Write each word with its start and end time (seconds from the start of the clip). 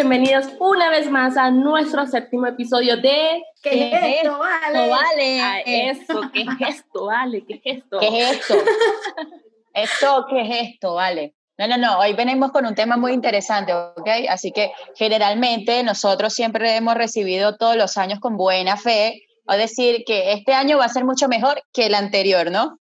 bienvenidos 0.00 0.46
una 0.60 0.88
vez 0.88 1.10
más 1.10 1.36
a 1.36 1.50
nuestro 1.50 2.06
séptimo 2.06 2.46
episodio 2.46 2.96
de 2.96 3.42
¿Qué, 3.62 3.92
es 3.92 4.22
esto, 4.22 4.38
vale? 4.38 4.88
vale? 4.88 5.40
A 5.42 5.60
eso, 5.60 6.22
¿qué 6.32 6.40
es 6.40 6.76
esto, 6.76 7.04
vale? 7.04 7.44
¿Qué 7.44 7.60
es 7.62 7.76
esto? 7.76 7.98
¿Qué 8.00 8.06
es 8.06 8.30
esto? 8.30 8.54
esto, 9.74 10.26
¿qué 10.30 10.40
es 10.40 10.68
esto, 10.70 10.94
vale? 10.94 11.34
No, 11.58 11.68
no, 11.68 11.76
no, 11.76 11.98
hoy 11.98 12.14
venimos 12.14 12.50
con 12.50 12.64
un 12.64 12.74
tema 12.74 12.96
muy 12.96 13.12
interesante, 13.12 13.74
¿ok? 13.74 14.08
Así 14.30 14.52
que 14.52 14.72
generalmente 14.96 15.82
nosotros 15.82 16.32
siempre 16.32 16.76
hemos 16.76 16.94
recibido 16.94 17.58
todos 17.58 17.76
los 17.76 17.98
años 17.98 18.20
con 18.20 18.38
buena 18.38 18.78
fe, 18.78 19.26
o 19.46 19.52
decir 19.52 20.04
que 20.06 20.32
este 20.32 20.54
año 20.54 20.78
va 20.78 20.86
a 20.86 20.88
ser 20.88 21.04
mucho 21.04 21.28
mejor 21.28 21.62
que 21.74 21.84
el 21.84 21.94
anterior, 21.94 22.50
¿no? 22.50 22.79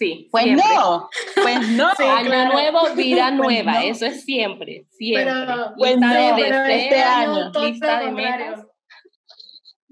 Sí. 0.00 0.28
Pues 0.30 0.46
no, 0.46 1.10
pues 1.34 1.68
no. 1.72 1.90
año 1.98 2.52
nuevo, 2.52 2.94
vida 2.94 3.26
pues 3.36 3.36
nueva, 3.36 3.84
eso 3.84 4.06
es 4.06 4.24
siempre, 4.24 4.86
siempre. 4.88 5.26
Pero, 5.26 5.74
pues 5.76 5.98
no, 5.98 6.08
pero 6.36 6.64
este 6.64 7.02
año. 7.02 7.50
Lista 7.50 8.00
de 8.00 8.10
metas. 8.10 8.66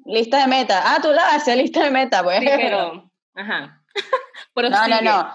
Lista 0.06 0.41
de 0.41 0.47
metas. 0.47 0.83
Ah, 0.83 0.98
tú 1.02 1.12
la 1.12 1.34
haces, 1.34 1.59
lista 1.59 1.84
de 1.84 1.91
metas, 1.91 2.23
pues. 2.23 2.41
Sí, 2.41 2.47
pero, 2.56 3.10
ajá. 3.34 3.84
no, 4.56 4.88
no, 4.88 5.00
no. 5.02 5.34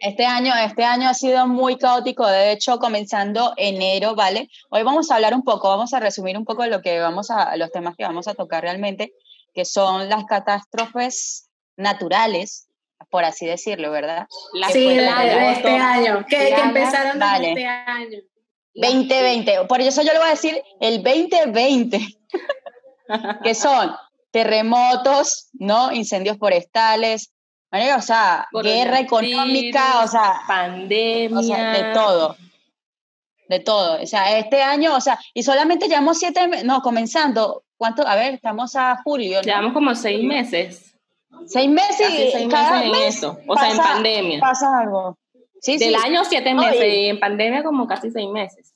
Este 0.00 0.26
año, 0.26 0.52
este 0.56 0.84
año 0.84 1.08
ha 1.08 1.14
sido 1.14 1.46
muy 1.46 1.78
caótico, 1.78 2.26
de 2.26 2.50
hecho, 2.50 2.80
comenzando 2.80 3.54
enero, 3.56 4.16
¿vale? 4.16 4.50
Hoy 4.68 4.82
vamos 4.82 5.12
a 5.12 5.14
hablar 5.14 5.32
un 5.32 5.44
poco, 5.44 5.68
vamos 5.68 5.94
a 5.94 6.00
resumir 6.00 6.36
un 6.36 6.44
poco 6.44 6.66
lo 6.66 6.82
que 6.82 6.98
vamos 6.98 7.30
a, 7.30 7.56
los 7.56 7.70
temas 7.70 7.94
que 7.96 8.02
vamos 8.02 8.26
a 8.26 8.34
tocar 8.34 8.64
realmente, 8.64 9.14
que 9.54 9.64
son 9.64 10.08
las 10.08 10.24
catástrofes 10.24 11.48
naturales, 11.76 12.68
por 13.10 13.24
así 13.24 13.46
decirlo, 13.46 13.90
¿verdad? 13.90 14.26
sí, 14.72 14.96
de, 14.96 15.52
este 15.52 15.76
año, 15.76 16.24
que, 16.28 16.48
empezaron 16.48 17.18
vale. 17.18 17.50
este 17.50 17.66
año. 17.66 18.18
2020, 18.74 19.66
por 19.68 19.80
eso 19.80 20.02
yo 20.02 20.12
le 20.12 20.18
voy 20.18 20.28
a 20.28 20.30
decir 20.32 20.60
el 20.80 21.02
2020, 21.02 22.00
que 23.44 23.54
son 23.54 23.94
terremotos, 24.32 25.48
¿no? 25.52 25.92
Incendios 25.92 26.38
forestales, 26.38 27.32
o 27.96 28.02
sea, 28.02 28.46
guerra 28.62 29.00
económica, 29.00 30.02
o 30.04 30.08
sea, 30.08 30.42
pandemia, 30.46 31.38
o 31.38 31.42
sea, 31.42 31.72
de 31.72 31.94
todo. 31.94 32.36
De 33.48 33.60
todo. 33.60 34.00
O 34.00 34.06
sea, 34.06 34.38
este 34.38 34.62
año, 34.62 34.94
o 34.94 35.00
sea, 35.00 35.18
y 35.34 35.42
solamente 35.42 35.88
llevamos 35.88 36.18
siete, 36.18 36.64
no, 36.64 36.80
comenzando, 36.82 37.64
¿cuánto? 37.76 38.06
A 38.06 38.14
ver, 38.14 38.34
estamos 38.34 38.76
a 38.76 39.00
julio. 39.02 39.40
Llevamos 39.42 39.72
como 39.72 39.94
seis 39.94 40.24
meses. 40.24 40.93
Seis 41.46 41.70
meses 41.70 42.48
cada 42.50 42.80
mes 42.80 43.16
eso. 43.16 43.38
O 43.46 43.56
sea, 43.56 43.70
en 43.70 43.76
pandemia. 43.76 44.40
Pasa 44.40 44.78
algo. 44.80 45.18
Sí, 45.60 45.78
Del 45.78 45.94
año 45.94 46.24
siete 46.24 46.54
meses 46.54 46.84
y 46.84 47.08
en 47.08 47.20
pandemia 47.20 47.62
como 47.62 47.86
casi 47.86 48.10
seis 48.10 48.28
meses. 48.28 48.74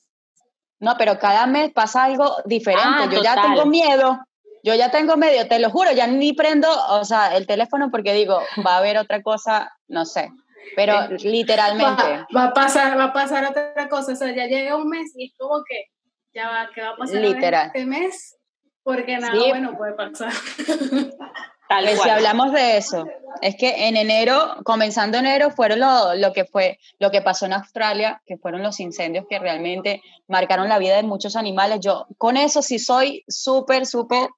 No, 0.79 0.95
pero 0.97 1.19
cada 1.19 1.45
mes 1.45 1.71
pasa 1.71 2.05
algo 2.05 2.37
diferente. 2.45 2.83
Ah, 2.85 3.09
Yo 3.11 3.21
ya 3.21 3.41
tengo 3.41 3.65
miedo 3.65 4.19
yo 4.63 4.75
ya 4.75 4.91
tengo 4.91 5.17
medio, 5.17 5.47
te 5.47 5.59
lo 5.59 5.69
juro, 5.69 5.91
ya 5.91 6.07
ni 6.07 6.33
prendo, 6.33 6.67
o 6.89 7.05
sea, 7.05 7.35
el 7.35 7.47
teléfono 7.47 7.89
porque 7.91 8.13
digo, 8.13 8.41
va 8.65 8.75
a 8.75 8.77
haber 8.77 8.97
otra 8.97 9.21
cosa, 9.21 9.71
no 9.87 10.05
sé, 10.05 10.31
pero 10.75 11.07
literalmente. 11.09 12.03
Va, 12.35 12.45
a 12.45 12.53
pasar, 12.53 12.97
va 12.97 13.05
a 13.05 13.13
pasar 13.13 13.45
otra 13.45 13.87
cosa, 13.89 14.13
o 14.13 14.15
sea, 14.15 14.35
ya 14.35 14.47
llega 14.47 14.75
un 14.75 14.89
mes 14.89 15.11
y 15.15 15.27
es 15.27 15.33
como 15.37 15.63
que 15.63 15.85
ya 16.33 16.49
va, 16.49 16.69
¿qué 16.73 16.81
va 16.81 16.89
a 16.89 16.97
pasar 16.97 17.21
Literal. 17.21 17.67
este 17.67 17.85
mes? 17.85 18.37
Porque 18.83 19.17
nada 19.17 19.33
bueno 19.49 19.77
puede 19.77 19.93
pasar. 19.93 20.31
Tal 21.69 21.85
vez 21.85 22.01
si 22.01 22.09
hablamos 22.09 22.51
de 22.51 22.77
eso, 22.77 23.05
es 23.43 23.55
que 23.55 23.87
en 23.87 23.95
enero, 23.95 24.55
comenzando 24.63 25.19
enero, 25.19 25.51
fueron 25.51 25.79
lo, 25.79 26.15
lo, 26.15 26.33
que 26.33 26.43
fue, 26.43 26.79
lo 26.97 27.11
que 27.11 27.21
pasó 27.21 27.45
en 27.45 27.53
Australia, 27.53 28.23
que 28.25 28.37
fueron 28.37 28.63
los 28.63 28.79
incendios 28.79 29.25
que 29.29 29.37
realmente 29.37 30.01
marcaron 30.27 30.67
la 30.67 30.79
vida 30.79 30.95
de 30.95 31.03
muchos 31.03 31.35
animales. 31.35 31.79
Yo 31.79 32.07
con 32.17 32.37
eso 32.37 32.63
sí 32.63 32.79
soy 32.79 33.23
súper, 33.27 33.85
súper 33.85 34.29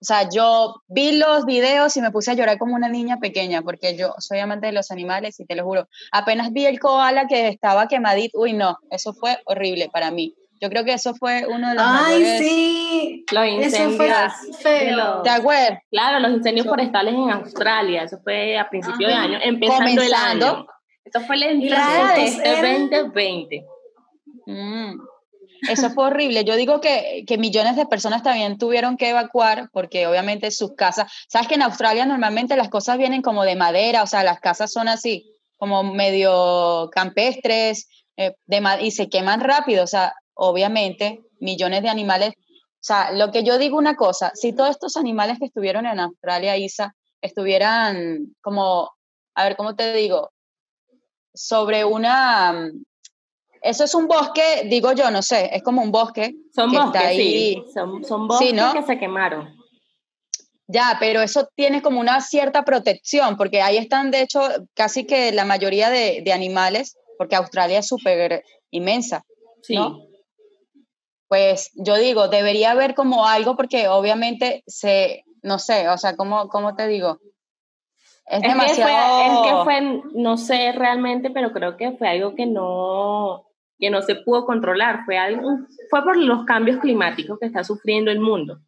o 0.00 0.04
sea, 0.04 0.28
yo 0.28 0.82
vi 0.88 1.12
los 1.12 1.46
videos 1.46 1.96
y 1.96 2.02
me 2.02 2.10
puse 2.10 2.32
a 2.32 2.34
llorar 2.34 2.58
como 2.58 2.74
una 2.74 2.88
niña 2.88 3.18
pequeña, 3.20 3.62
porque 3.62 3.96
yo 3.96 4.14
soy 4.18 4.40
amante 4.40 4.66
de 4.66 4.72
los 4.72 4.90
animales 4.90 5.38
y 5.38 5.46
te 5.46 5.54
lo 5.54 5.64
juro. 5.64 5.88
Apenas 6.10 6.52
vi 6.52 6.66
el 6.66 6.80
koala 6.80 7.26
que 7.28 7.48
estaba 7.48 7.86
quemadito, 7.86 8.40
uy, 8.40 8.54
no, 8.54 8.78
eso 8.90 9.14
fue 9.14 9.38
horrible 9.44 9.88
para 9.88 10.10
mí. 10.10 10.34
Yo 10.62 10.68
creo 10.68 10.84
que 10.84 10.92
eso 10.92 11.12
fue 11.16 11.44
uno 11.48 11.70
de 11.70 11.74
los 11.74 11.84
Ay, 11.84 12.24
sí. 12.38 13.24
Los 13.32 13.48
incendios. 13.48 13.98
Eso 14.48 14.58
fue 14.60 14.78
feo. 14.78 15.22
¿Te 15.22 15.30
acuerdas? 15.30 15.80
Claro, 15.90 16.20
los 16.20 16.30
incendios 16.30 16.68
forestales 16.68 17.14
en 17.14 17.30
Australia. 17.30 18.04
Eso 18.04 18.20
fue 18.22 18.56
a 18.56 18.70
principios 18.70 19.10
de 19.10 19.14
año, 19.14 19.38
empezando 19.42 20.00
el 20.00 20.14
año. 20.14 20.66
Eso 21.04 21.20
fue 21.26 21.36
la 21.36 21.46
entrada 21.46 22.14
de 22.14 22.24
este 22.26 22.62
2020. 22.62 23.64
Mm. 24.46 25.00
Eso 25.68 25.90
fue 25.90 26.06
horrible. 26.06 26.44
Yo 26.44 26.54
digo 26.54 26.80
que, 26.80 27.24
que, 27.26 27.38
millones 27.38 27.74
de 27.74 27.86
personas 27.86 28.22
también 28.22 28.56
tuvieron 28.56 28.96
que 28.96 29.08
evacuar 29.08 29.68
porque 29.72 30.06
obviamente 30.06 30.52
sus 30.52 30.76
casas, 30.76 31.10
sabes 31.28 31.48
que 31.48 31.54
en 31.54 31.62
Australia 31.62 32.06
normalmente 32.06 32.56
las 32.56 32.68
cosas 32.68 32.98
vienen 32.98 33.22
como 33.22 33.42
de 33.42 33.56
madera, 33.56 34.04
o 34.04 34.06
sea, 34.06 34.22
las 34.22 34.38
casas 34.38 34.72
son 34.72 34.86
así, 34.86 35.28
como 35.58 35.82
medio 35.82 36.88
campestres 36.92 37.88
eh, 38.16 38.34
de, 38.46 38.62
y 38.80 38.90
se 38.90 39.08
queman 39.08 39.40
rápido, 39.40 39.84
o 39.84 39.86
sea, 39.86 40.12
obviamente 40.34 41.22
millones 41.40 41.82
de 41.82 41.88
animales. 41.88 42.34
O 42.36 42.84
sea, 42.84 43.12
lo 43.12 43.30
que 43.30 43.44
yo 43.44 43.58
digo 43.58 43.78
una 43.78 43.96
cosa, 43.96 44.32
si 44.34 44.52
todos 44.52 44.70
estos 44.70 44.96
animales 44.96 45.38
que 45.38 45.46
estuvieron 45.46 45.86
en 45.86 46.00
Australia, 46.00 46.56
Isa, 46.56 46.94
estuvieran 47.20 48.34
como, 48.40 48.90
a 49.34 49.44
ver, 49.44 49.56
¿cómo 49.56 49.76
te 49.76 49.92
digo? 49.94 50.30
Sobre 51.34 51.84
una, 51.84 52.70
eso 53.62 53.84
es 53.84 53.94
un 53.94 54.08
bosque, 54.08 54.66
digo 54.68 54.92
yo, 54.92 55.10
no 55.10 55.22
sé, 55.22 55.50
es 55.52 55.62
como 55.62 55.82
un 55.82 55.92
bosque. 55.92 56.34
Son 56.54 56.72
bosques, 56.72 57.16
sí. 57.16 57.64
Son, 57.72 58.26
bosques 58.26 58.72
que 58.74 58.82
se 58.82 58.98
quemaron. 58.98 59.56
Ya, 60.66 60.96
pero 60.98 61.22
eso 61.22 61.48
tiene 61.54 61.82
como 61.82 62.00
una 62.00 62.20
cierta 62.20 62.64
protección, 62.64 63.36
porque 63.36 63.62
ahí 63.62 63.76
están, 63.76 64.10
de 64.10 64.22
hecho, 64.22 64.40
casi 64.74 65.06
que 65.06 65.30
la 65.32 65.44
mayoría 65.44 65.90
de, 65.90 66.24
animales, 66.32 66.96
porque 67.18 67.36
Australia 67.36 67.78
es 67.78 67.86
súper 67.86 68.42
inmensa, 68.70 69.22
sí. 69.62 69.76
Pues 71.32 71.70
yo 71.76 71.96
digo, 71.96 72.28
debería 72.28 72.72
haber 72.72 72.94
como 72.94 73.26
algo, 73.26 73.56
porque 73.56 73.88
obviamente 73.88 74.62
se, 74.66 75.24
no 75.40 75.58
sé, 75.58 75.88
o 75.88 75.96
sea, 75.96 76.14
¿cómo, 76.14 76.50
cómo 76.50 76.76
te 76.76 76.86
digo? 76.86 77.20
Es, 78.26 78.42
demasiado... 78.42 79.22
es 79.22 79.50
que 79.50 79.64
fue, 79.64 80.02
no 80.12 80.36
sé 80.36 80.72
realmente, 80.72 81.30
pero 81.30 81.52
creo 81.52 81.78
que 81.78 81.92
fue 81.92 82.06
algo 82.10 82.34
que 82.34 82.44
no, 82.44 83.46
que 83.78 83.88
no 83.88 84.02
se 84.02 84.16
pudo 84.16 84.44
controlar, 84.44 85.06
fue, 85.06 85.16
algo, 85.16 85.48
fue 85.88 86.04
por 86.04 86.18
los 86.18 86.44
cambios 86.44 86.80
climáticos 86.80 87.38
que 87.38 87.46
está 87.46 87.64
sufriendo 87.64 88.10
el 88.10 88.20
mundo. 88.20 88.58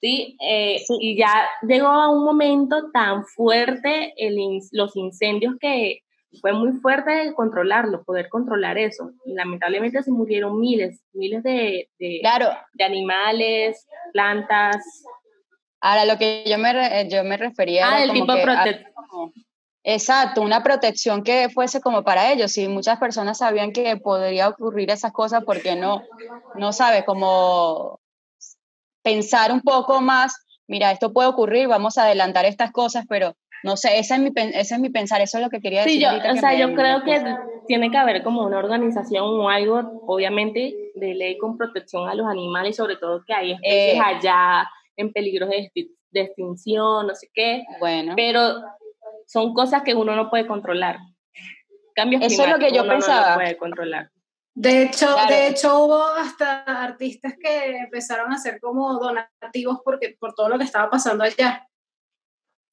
¿sí? 0.00 0.36
Eh, 0.48 0.84
y 1.00 1.16
ya 1.18 1.48
llegó 1.66 1.88
a 1.88 2.08
un 2.08 2.24
momento 2.24 2.92
tan 2.92 3.24
fuerte 3.24 4.14
el, 4.16 4.60
los 4.70 4.94
incendios 4.94 5.56
que 5.60 6.04
fue 6.40 6.52
muy 6.52 6.72
fuerte 6.80 7.32
controlarlo, 7.34 8.04
poder 8.04 8.28
controlar 8.28 8.78
eso. 8.78 9.10
Y 9.24 9.34
lamentablemente 9.34 10.02
se 10.02 10.10
murieron 10.10 10.60
miles, 10.60 11.02
miles 11.12 11.42
de, 11.42 11.88
de, 11.98 12.18
claro. 12.20 12.50
de 12.74 12.84
animales, 12.84 13.86
plantas. 14.12 14.76
Ahora, 15.80 16.04
lo 16.04 16.18
que 16.18 16.44
yo 16.46 16.58
me, 16.58 17.08
yo 17.08 17.24
me 17.24 17.36
refería 17.36 17.88
ah, 17.88 18.02
el 18.02 18.12
tipo 18.12 18.32
de 18.32 18.86
Exacto, 19.88 20.42
una 20.42 20.64
protección 20.64 21.22
que 21.22 21.48
fuese 21.48 21.80
como 21.80 22.02
para 22.02 22.32
ellos. 22.32 22.58
Y 22.58 22.66
muchas 22.66 22.98
personas 22.98 23.38
sabían 23.38 23.72
que 23.72 23.96
podría 23.96 24.48
ocurrir 24.48 24.90
esas 24.90 25.12
cosas 25.12 25.44
porque 25.44 25.76
no, 25.76 26.02
no 26.56 26.72
sabe, 26.72 27.04
como 27.04 28.00
pensar 29.04 29.52
un 29.52 29.60
poco 29.60 30.00
más, 30.00 30.34
mira, 30.66 30.90
esto 30.90 31.12
puede 31.12 31.28
ocurrir, 31.28 31.68
vamos 31.68 31.98
a 31.98 32.02
adelantar 32.02 32.44
estas 32.46 32.72
cosas, 32.72 33.04
pero 33.08 33.36
no 33.66 33.76
sé, 33.76 33.98
ese 33.98 34.14
es 34.14 34.20
mi, 34.20 34.30
ese 34.36 34.74
es 34.76 34.80
mi 34.80 34.90
pensar, 34.90 35.20
eso 35.20 35.38
es 35.38 35.44
lo 35.44 35.50
que 35.50 35.60
quería 35.60 35.82
decir. 35.82 35.96
Sí, 35.96 36.00
yo, 36.00 36.32
o 36.32 36.36
sea, 36.36 36.54
yo 36.54 36.72
creo 36.72 37.02
que 37.02 37.20
tiene 37.66 37.90
que 37.90 37.96
haber 37.96 38.22
como 38.22 38.46
una 38.46 38.58
organización 38.58 39.24
o 39.24 39.50
algo, 39.50 40.04
obviamente, 40.06 40.92
de 40.94 41.14
ley 41.14 41.36
con 41.36 41.58
protección 41.58 42.08
a 42.08 42.14
los 42.14 42.28
animales, 42.28 42.76
sobre 42.76 42.94
todo 42.94 43.24
que 43.26 43.34
hay 43.34 43.52
especies 43.54 43.96
eh, 43.96 44.00
allá 44.00 44.70
en 44.96 45.12
peligro 45.12 45.48
de, 45.48 45.72
de 45.74 46.20
extinción, 46.20 47.08
no 47.08 47.14
sé 47.16 47.28
qué. 47.34 47.64
Bueno. 47.80 48.12
Pero 48.14 48.54
son 49.26 49.52
cosas 49.52 49.82
que 49.82 49.96
uno 49.96 50.14
no 50.14 50.30
puede 50.30 50.46
controlar. 50.46 50.98
Cambios 51.92 52.22
Eso 52.22 52.44
es 52.44 52.50
lo 52.50 52.60
que 52.60 52.70
yo 52.70 52.84
uno 52.84 52.92
pensaba. 52.92 53.30
No 53.30 53.34
puede 53.34 53.56
controlar. 53.56 54.10
De 54.54 54.84
hecho, 54.84 55.08
de 55.28 55.48
hecho 55.48 55.80
hubo 55.80 56.02
hasta 56.02 56.62
artistas 56.62 57.34
que 57.42 57.78
empezaron 57.78 58.30
a 58.30 58.36
hacer 58.36 58.60
como 58.60 58.94
donativos 58.94 59.80
porque 59.84 60.16
por 60.20 60.34
todo 60.34 60.48
lo 60.50 60.56
que 60.56 60.64
estaba 60.64 60.88
pasando 60.88 61.24
allá 61.24 61.66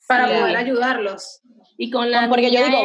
para 0.07 0.25
poder 0.27 0.57
ayudarlos. 0.57 1.41
Y 1.77 1.89
con 1.89 2.11
la 2.11 2.27
porque 2.29 2.51
yo 2.51 2.63
digo, 2.65 2.79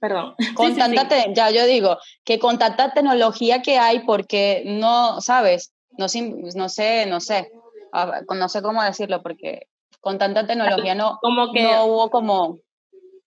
perdón, 0.00 0.34
con 0.54 0.76
tanta 0.76 1.08
ya 1.32 1.50
yo 1.50 1.66
digo 1.66 1.98
que 2.24 2.38
con 2.38 2.58
tanta 2.58 2.92
tecnología 2.92 3.62
que 3.62 3.78
hay 3.78 4.00
porque 4.00 4.62
no, 4.64 5.20
sabes, 5.20 5.74
no, 5.98 6.06
no 6.06 6.68
sé, 6.68 7.06
no 7.06 7.20
sé, 7.20 7.50
no 8.28 8.48
sé 8.48 8.62
cómo 8.62 8.82
decirlo 8.82 9.22
porque 9.22 9.66
con 10.00 10.18
tanta 10.18 10.46
tecnología 10.46 10.94
no, 10.94 11.18
como 11.20 11.52
que, 11.52 11.62
no 11.62 11.84
hubo 11.86 12.10
como... 12.10 12.58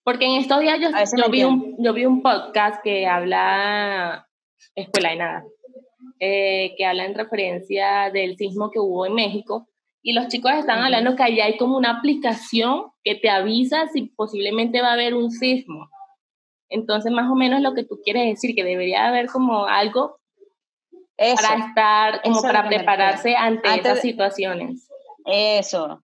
Porque 0.03 0.25
en 0.25 0.41
estos 0.41 0.59
días 0.59 0.79
yo, 0.81 1.29
vi 1.29 1.43
un, 1.43 1.75
yo 1.79 1.93
vi 1.93 2.05
un 2.05 2.21
podcast 2.21 2.81
que 2.83 3.07
habla 3.07 4.27
escuela 4.75 5.13
y 5.13 5.17
nada. 5.17 5.43
eh, 6.19 6.73
que 6.77 6.85
habla 6.85 7.05
en 7.05 7.15
referencia 7.15 8.09
del 8.11 8.35
sismo 8.35 8.69
que 8.71 8.79
hubo 8.79 9.05
en 9.05 9.13
México. 9.13 9.67
Y 10.03 10.13
los 10.13 10.27
chicos 10.27 10.51
están 10.51 10.79
hablando 10.83 11.15
que 11.15 11.23
allá 11.23 11.45
hay 11.45 11.57
como 11.57 11.77
una 11.77 11.91
aplicación 11.91 12.91
que 13.03 13.15
te 13.15 13.29
avisa 13.29 13.87
si 13.87 14.03
posiblemente 14.03 14.81
va 14.81 14.89
a 14.89 14.93
haber 14.93 15.13
un 15.13 15.31
sismo. 15.31 15.89
Entonces, 16.69 17.11
más 17.11 17.31
o 17.31 17.35
menos 17.35 17.61
lo 17.61 17.73
que 17.73 17.85
tú 17.85 18.01
quieres 18.03 18.25
decir, 18.25 18.53
que 18.53 18.65
debería 18.65 19.07
haber 19.07 19.27
como 19.27 19.65
algo 19.65 20.17
para 21.17 21.67
estar, 21.67 22.21
como 22.21 22.41
para 22.41 22.67
prepararse 22.67 23.35
ante 23.35 23.75
esas 23.75 24.01
situaciones. 24.01 24.89
Eso, 25.25 26.03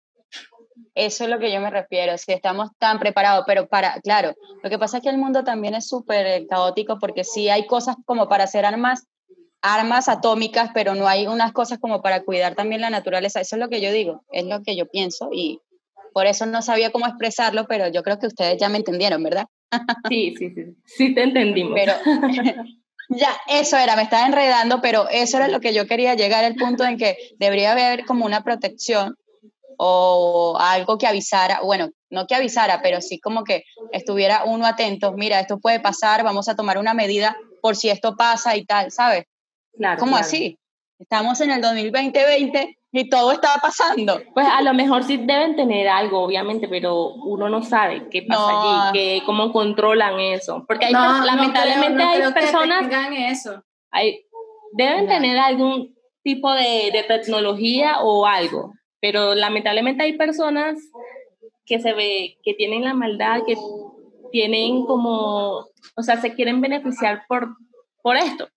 eso 0.94 1.24
es 1.24 1.30
lo 1.30 1.38
que 1.38 1.52
yo 1.52 1.60
me 1.60 1.70
refiero, 1.70 2.16
si 2.18 2.32
estamos 2.32 2.70
tan 2.78 2.98
preparados, 2.98 3.44
pero 3.46 3.68
para, 3.68 4.00
claro, 4.00 4.34
lo 4.62 4.70
que 4.70 4.78
pasa 4.78 4.98
es 4.98 5.02
que 5.02 5.10
el 5.10 5.18
mundo 5.18 5.44
también 5.44 5.74
es 5.74 5.88
súper 5.88 6.46
caótico 6.46 6.98
porque 6.98 7.24
sí 7.24 7.48
hay 7.48 7.66
cosas 7.66 7.96
como 8.06 8.28
para 8.28 8.44
hacer 8.44 8.64
armas, 8.64 9.06
armas 9.64 10.10
atómicas, 10.10 10.70
pero 10.74 10.94
no 10.94 11.08
hay 11.08 11.26
unas 11.26 11.52
cosas 11.52 11.78
como 11.78 12.02
para 12.02 12.22
cuidar 12.22 12.54
también 12.54 12.82
la 12.82 12.90
naturaleza. 12.90 13.40
Eso 13.40 13.56
es 13.56 13.60
lo 13.60 13.70
que 13.70 13.80
yo 13.80 13.90
digo, 13.90 14.22
es 14.30 14.44
lo 14.44 14.62
que 14.62 14.76
yo 14.76 14.86
pienso 14.86 15.30
y 15.32 15.60
por 16.12 16.26
eso 16.26 16.44
no 16.44 16.60
sabía 16.60 16.90
cómo 16.90 17.06
expresarlo, 17.06 17.66
pero 17.66 17.88
yo 17.88 18.02
creo 18.02 18.18
que 18.18 18.26
ustedes 18.26 18.58
ya 18.60 18.68
me 18.68 18.76
entendieron, 18.76 19.22
¿verdad? 19.22 19.46
Sí, 20.10 20.34
sí, 20.38 20.50
sí, 20.50 20.76
sí 20.84 21.14
te 21.14 21.22
entendimos. 21.22 21.72
Pero 21.74 21.94
ya, 23.08 23.34
eso 23.48 23.78
era, 23.78 23.96
me 23.96 24.02
estaba 24.02 24.26
enredando, 24.26 24.82
pero 24.82 25.08
eso 25.08 25.38
era 25.38 25.48
lo 25.48 25.60
que 25.60 25.72
yo 25.72 25.86
quería 25.86 26.14
llegar 26.14 26.44
al 26.44 26.56
punto 26.56 26.84
en 26.84 26.98
que 26.98 27.16
debería 27.38 27.72
haber 27.72 28.04
como 28.04 28.26
una 28.26 28.44
protección 28.44 29.16
o 29.78 30.58
algo 30.60 30.98
que 30.98 31.06
avisara, 31.06 31.60
bueno, 31.62 31.88
no 32.10 32.26
que 32.26 32.34
avisara, 32.34 32.82
pero 32.82 33.00
sí 33.00 33.18
como 33.18 33.42
que 33.44 33.64
estuviera 33.92 34.44
uno 34.44 34.66
atento, 34.66 35.14
mira, 35.14 35.40
esto 35.40 35.58
puede 35.58 35.80
pasar, 35.80 36.22
vamos 36.22 36.48
a 36.48 36.54
tomar 36.54 36.76
una 36.76 36.92
medida 36.92 37.36
por 37.62 37.76
si 37.76 37.88
esto 37.88 38.14
pasa 38.14 38.56
y 38.56 38.66
tal, 38.66 38.92
¿sabes? 38.92 39.24
Claro. 39.76 39.98
Como 39.98 40.16
así. 40.16 40.58
Estamos 40.98 41.40
en 41.40 41.50
el 41.50 41.60
2020 41.60 42.78
y 42.92 43.08
todo 43.08 43.32
está 43.32 43.56
pasando. 43.60 44.20
Pues 44.32 44.46
a 44.46 44.62
lo 44.62 44.72
mejor 44.74 45.02
sí 45.02 45.16
deben 45.16 45.56
tener 45.56 45.88
algo, 45.88 46.20
obviamente, 46.22 46.68
pero 46.68 47.14
uno 47.14 47.48
no 47.48 47.62
sabe 47.62 48.08
qué 48.10 48.22
pasa 48.22 48.90
allí, 48.90 49.20
cómo 49.26 49.52
controlan 49.52 50.20
eso. 50.20 50.64
Porque 50.68 50.86
hay, 50.86 50.92
lamentablemente 50.92 52.02
hay 52.02 52.32
personas... 52.32 52.88
Que 52.88 53.28
eso. 53.28 53.62
Hay, 53.90 54.24
deben 54.72 55.08
tener 55.08 55.36
algún 55.38 55.94
tipo 56.22 56.52
de, 56.52 56.90
de 56.92 57.04
tecnología 57.06 57.98
o 58.00 58.24
algo 58.24 58.72
pero 59.04 59.34
lamentablemente 59.34 60.02
hay 60.02 60.16
personas 60.16 60.78
que 61.66 61.78
se 61.78 61.92
ve, 61.92 62.38
que 62.42 62.54
tienen 62.54 62.84
la 62.84 62.94
maldad, 62.94 63.42
que 63.46 63.54
tienen 64.32 64.86
como, 64.86 65.68
o 65.94 66.02
sea, 66.02 66.16
se 66.22 66.32
quieren 66.32 66.62
beneficiar 66.62 67.24
por, 67.28 67.54
por 68.00 68.16
esto. 68.16 68.48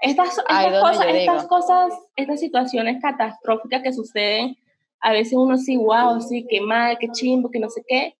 Estas, 0.00 0.38
estas, 0.38 0.80
cosas, 0.80 1.06
estas 1.08 1.46
cosas, 1.46 1.92
estas 2.16 2.40
situaciones 2.40 3.00
catastróficas 3.00 3.82
que 3.82 3.92
suceden, 3.92 4.56
a 5.00 5.12
veces 5.12 5.34
uno 5.34 5.56
sí, 5.56 5.76
wow, 5.76 6.20
sí, 6.20 6.46
qué 6.48 6.60
mal, 6.60 6.96
qué 6.98 7.08
chimbo, 7.08 7.50
que 7.50 7.58
no 7.58 7.68
sé 7.68 7.82
qué, 7.86 8.16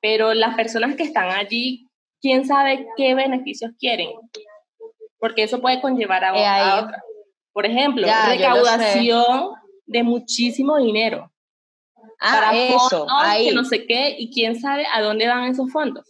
pero 0.00 0.34
las 0.34 0.54
personas 0.56 0.96
que 0.96 1.02
están 1.02 1.30
allí, 1.30 1.88
quién 2.20 2.44
sabe 2.44 2.86
qué 2.96 3.14
beneficios 3.14 3.72
quieren, 3.78 4.10
porque 5.18 5.44
eso 5.44 5.60
puede 5.60 5.80
conllevar 5.80 6.24
a, 6.24 6.30
a 6.30 6.84
otra. 6.84 7.02
Por 7.52 7.66
ejemplo, 7.66 8.06
recaudación 8.26 9.50
de 9.86 10.02
muchísimo 10.02 10.78
dinero. 10.78 11.30
Ah, 12.18 12.32
para 12.32 12.56
eso, 12.56 13.06
ahí. 13.10 13.48
que 13.48 13.54
no 13.54 13.64
sé 13.64 13.86
qué, 13.86 14.16
y 14.18 14.32
quién 14.32 14.58
sabe 14.58 14.86
a 14.92 15.02
dónde 15.02 15.28
van 15.28 15.44
esos 15.44 15.70
fondos. 15.70 16.06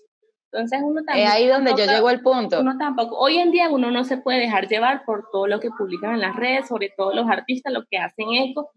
Entonces 0.52 0.80
uno 0.84 1.02
también... 1.02 1.28
Es 1.28 1.32
ahí 1.32 1.46
donde 1.46 1.70
yo 1.70 1.86
llego 1.86 2.08
al 2.08 2.20
punto. 2.20 2.60
Uno 2.60 2.76
tampoco, 2.76 3.16
hoy 3.18 3.38
en 3.38 3.50
día 3.50 3.70
uno 3.70 3.90
no 3.90 4.04
se 4.04 4.18
puede 4.18 4.40
dejar 4.40 4.68
llevar 4.68 5.02
por 5.06 5.30
todo 5.32 5.46
lo 5.46 5.60
que 5.60 5.70
publican 5.70 6.12
en 6.12 6.20
las 6.20 6.36
redes, 6.36 6.68
sobre 6.68 6.92
todo 6.94 7.14
los 7.14 7.26
artistas, 7.28 7.72
lo 7.72 7.86
que 7.86 7.96
hacen 7.96 8.26
eco, 8.34 8.70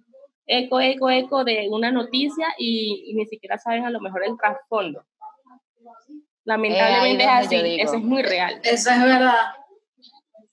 eco, 0.48 0.80
eco, 0.80 1.10
eco 1.10 1.44
de 1.44 1.68
una 1.70 1.92
noticia 1.92 2.48
y, 2.58 3.14
ni 3.14 3.26
siquiera 3.26 3.58
saben 3.58 3.86
a 3.86 3.90
lo 3.90 4.00
mejor 4.00 4.24
el 4.26 4.38
trasfondo. 4.38 5.04
Lamentablemente 6.46 7.24
es 7.24 7.30
así, 7.30 7.82
eso 7.82 7.96
es 7.96 8.04
muy 8.04 8.24
real. 8.24 8.62
Eso 8.64 8.92
es 8.92 9.04
verdad. 9.04 9.34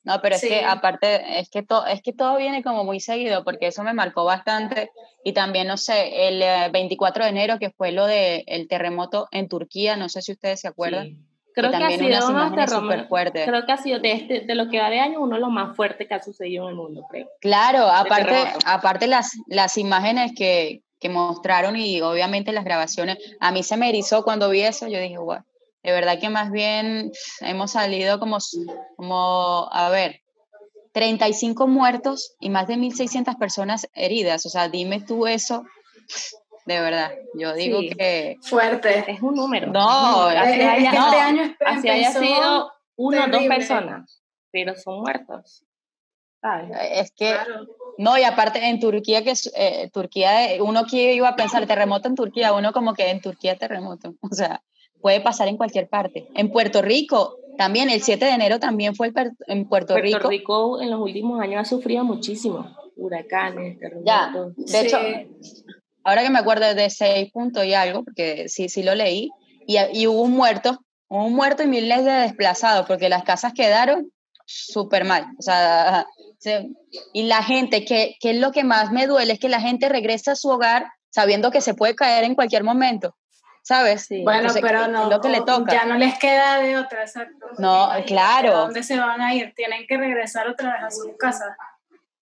No, 0.05 0.21
pero 0.21 0.35
es 0.35 0.43
que 0.43 0.65
aparte, 0.65 1.39
es 1.39 1.49
que, 1.49 1.63
todo 1.63 1.87
es 1.87 2.03
que 2.03 2.13
todo 2.13 2.37
viene 2.37 2.63
como 2.63 2.85
muy 2.85 2.99
seguido, 2.99 3.45
porque 3.45 3.69
eso 3.69 3.85
me 3.85 3.93
marcó 3.93 4.25
bastante. 4.25 4.91
Y 5.25 5.33
también, 5.33 5.69
no 5.69 5.77
sé, 5.77 6.29
el 6.29 6.73
24 6.73 7.23
eh, 7.23 7.27
de 7.27 7.31
enero, 7.31 7.59
que 7.59 7.71
fue 7.71 7.93
lo 7.93 8.07
del 8.07 8.43
el 8.47 8.67
terremoto 8.67 9.29
en 9.31 9.49
Turquía, 9.49 9.97
no 9.97 10.09
sé 10.09 10.21
si 10.23 10.33
ustedes 10.33 10.61
se 10.61 10.69
acuerdan. 10.69 11.17
Creo 11.55 11.71
que, 11.71 11.77
ha 11.77 11.91
sido 11.91 12.29
uno 12.29 13.07
fuerte. 13.09 13.45
Creo 13.45 13.67
que 13.67 13.73
ha 13.73 13.77
sido 13.77 14.01
de, 14.01 14.13
este, 14.13 14.41
de 14.41 14.55
lo 14.55 14.69
que 14.69 14.81
va 14.81 14.89
de 14.89 15.01
año 15.01 15.21
uno 15.21 15.35
de 15.37 15.41
los 15.41 15.51
más 15.51 15.77
fuertes 15.77 16.09
que 16.09 16.15
ha 16.15 16.23
sucedido 16.23 16.65
en 16.65 16.71
el 16.71 16.77
mundo, 16.77 17.07
creo. 17.11 17.29
Claro, 17.41 17.87
aparte, 17.89 18.37
aparte 18.65 19.07
las, 19.07 19.33
las 19.47 19.77
imágenes 19.77 20.33
que, 20.35 20.81
que 20.99 21.11
mostraron 21.11 21.77
y 21.77 22.01
obviamente 22.01 22.53
las 22.53 22.65
grabaciones, 22.65 23.19
a 23.39 23.53
mí 23.53 23.63
se 23.63 23.77
me 23.77 23.91
erizó 23.91 24.25
cuando 24.25 24.49
vi 24.49 24.63
eso, 24.63 24.89
yo 24.89 24.99
dije, 24.99 25.19
wow 25.19 25.45
de 25.83 25.93
verdad 25.93 26.19
que 26.21 26.29
más 26.29 26.51
bien 26.51 27.13
hemos 27.41 27.73
salido 27.73 28.19
como, 28.21 28.39
como 28.97 29.69
a 29.73 29.91
ver, 29.91 30.23
35 30.93 31.67
muertos 31.67 32.37
y 32.39 32.51
más 32.51 32.69
de 32.69 32.77
1.600 32.77 33.39
personas 33.39 33.89
heridas. 33.95 34.47
O 34.47 34.49
sea, 34.49 34.69
dime 34.69 35.01
tú 35.01 35.27
eso. 35.27 35.65
De 36.67 36.81
verdad, 36.81 37.11
yo 37.35 37.55
digo 37.55 37.81
que... 37.81 38.39
Fuerte. 38.43 39.11
Es 39.11 39.21
un 39.21 39.35
número. 39.35 39.73
No, 39.73 40.27
así 40.27 40.61
haya, 40.61 40.91
este 40.91 41.17
año 41.17 41.57
así 41.67 41.89
haya 41.89 42.13
sido 42.13 42.73
una 42.95 43.25
o 43.25 43.29
dos 43.29 43.43
personas, 43.45 44.23
pero 44.53 44.77
son 44.77 45.01
muertos. 45.01 45.65
Es 46.99 47.13
que... 47.13 47.37
No, 47.99 48.17
y 48.17 48.23
aparte 48.23 48.69
en 48.69 48.81
Turquía, 48.81 49.23
que 49.23 49.35
eh, 49.55 49.91
Turquía, 49.93 50.49
uno 50.61 50.85
que 50.87 51.15
iba 51.15 51.29
a 51.29 51.37
pensar 51.37 51.67
terremoto 51.67 52.09
en 52.09 52.15
Turquía, 52.15 52.53
uno 52.53 52.73
como 52.73 52.95
que 52.95 53.11
en 53.11 53.21
Turquía 53.21 53.57
terremoto. 53.57 54.15
O 54.23 54.35
sea, 54.35 54.63
puede 55.03 55.21
pasar 55.21 55.49
en 55.49 55.57
cualquier 55.57 55.89
parte. 55.89 56.29
En 56.35 56.51
Puerto 56.51 56.81
Rico 56.81 57.37
también, 57.59 57.91
el 57.91 58.03
7 58.03 58.25
de 58.25 58.31
enero 58.31 58.59
también 58.59 58.95
fue 58.95 59.09
el 59.09 59.15
en 59.47 59.69
Puerto, 59.69 59.97
Rico. 59.97 60.13
Puerto 60.13 60.29
Rico 60.29 60.81
en 60.81 60.91
los 60.91 61.01
últimos 61.01 61.41
años 61.41 61.61
ha 61.61 61.65
sufrido 61.65 62.05
muchísimo, 62.05 62.75
huracanes, 62.97 63.79
terremotos. 63.79 64.07
Ya, 64.07 64.33
de 64.57 64.81
hecho, 64.81 64.99
ahora 66.05 66.23
que 66.23 66.31
me 66.31 66.39
acuerdo 66.39 66.75
de 66.75 66.89
6 66.89 67.31
puntos 67.33 67.65
y 67.65 67.75
algo, 67.75 68.05
porque 68.05 68.49
sí, 68.49 68.69
sí 68.69 68.83
lo 68.83 68.95
leí, 68.95 69.31
y, 69.67 69.77
y 69.93 70.07
hubo 70.07 70.23
un 70.23 70.33
muerto, 70.33 70.79
un 71.09 71.35
muerto 71.35 71.63
y 71.63 71.67
miles 71.67 72.05
de 72.05 72.13
desplazados, 72.13 72.87
porque 72.87 73.11
las 73.11 73.25
casas 73.25 73.53
quedaron 73.53 74.11
súper 74.47 75.05
mal. 75.05 75.27
O 75.39 75.43
sea, 75.43 76.07
y 77.13 77.23
la 77.25 77.43
gente, 77.43 77.85
que, 77.85 78.17
que 78.21 78.31
es 78.31 78.37
lo 78.37 78.51
que 78.53 78.65
más 78.65 78.93
me 78.93 79.07
duele, 79.07 79.35
es 79.35 79.39
que 79.39 79.49
la 79.49 79.61
gente 79.61 79.89
regresa 79.89 80.33
a 80.33 80.37
su 80.37 80.49
hogar 80.49 80.87
sabiendo 81.11 81.51
que 81.51 81.61
se 81.61 81.75
puede 81.75 81.95
caer 81.95 82.25
en 82.25 82.35
cualquier 82.35 82.65
momento. 82.65 83.15
¿Sabes? 83.63 84.09
Bueno, 84.23 84.51
pero 84.61 84.89
no, 84.89 85.09
lo 85.09 85.21
que 85.21 85.29
le 85.29 85.41
toca. 85.41 85.73
ya 85.73 85.85
no 85.85 85.97
les 85.97 86.19
queda 86.19 86.59
de 86.59 86.77
otra, 86.77 87.03
exacto. 87.03 87.47
No, 87.59 87.89
claro. 88.07 88.59
dónde 88.59 88.83
se 88.83 88.99
van 88.99 89.21
a 89.21 89.35
ir? 89.35 89.53
Tienen 89.55 89.87
que 89.87 89.97
regresar 89.97 90.49
otra 90.49 90.75
vez 90.75 90.83
a 90.85 90.91
su 90.91 91.17
casa. 91.17 91.57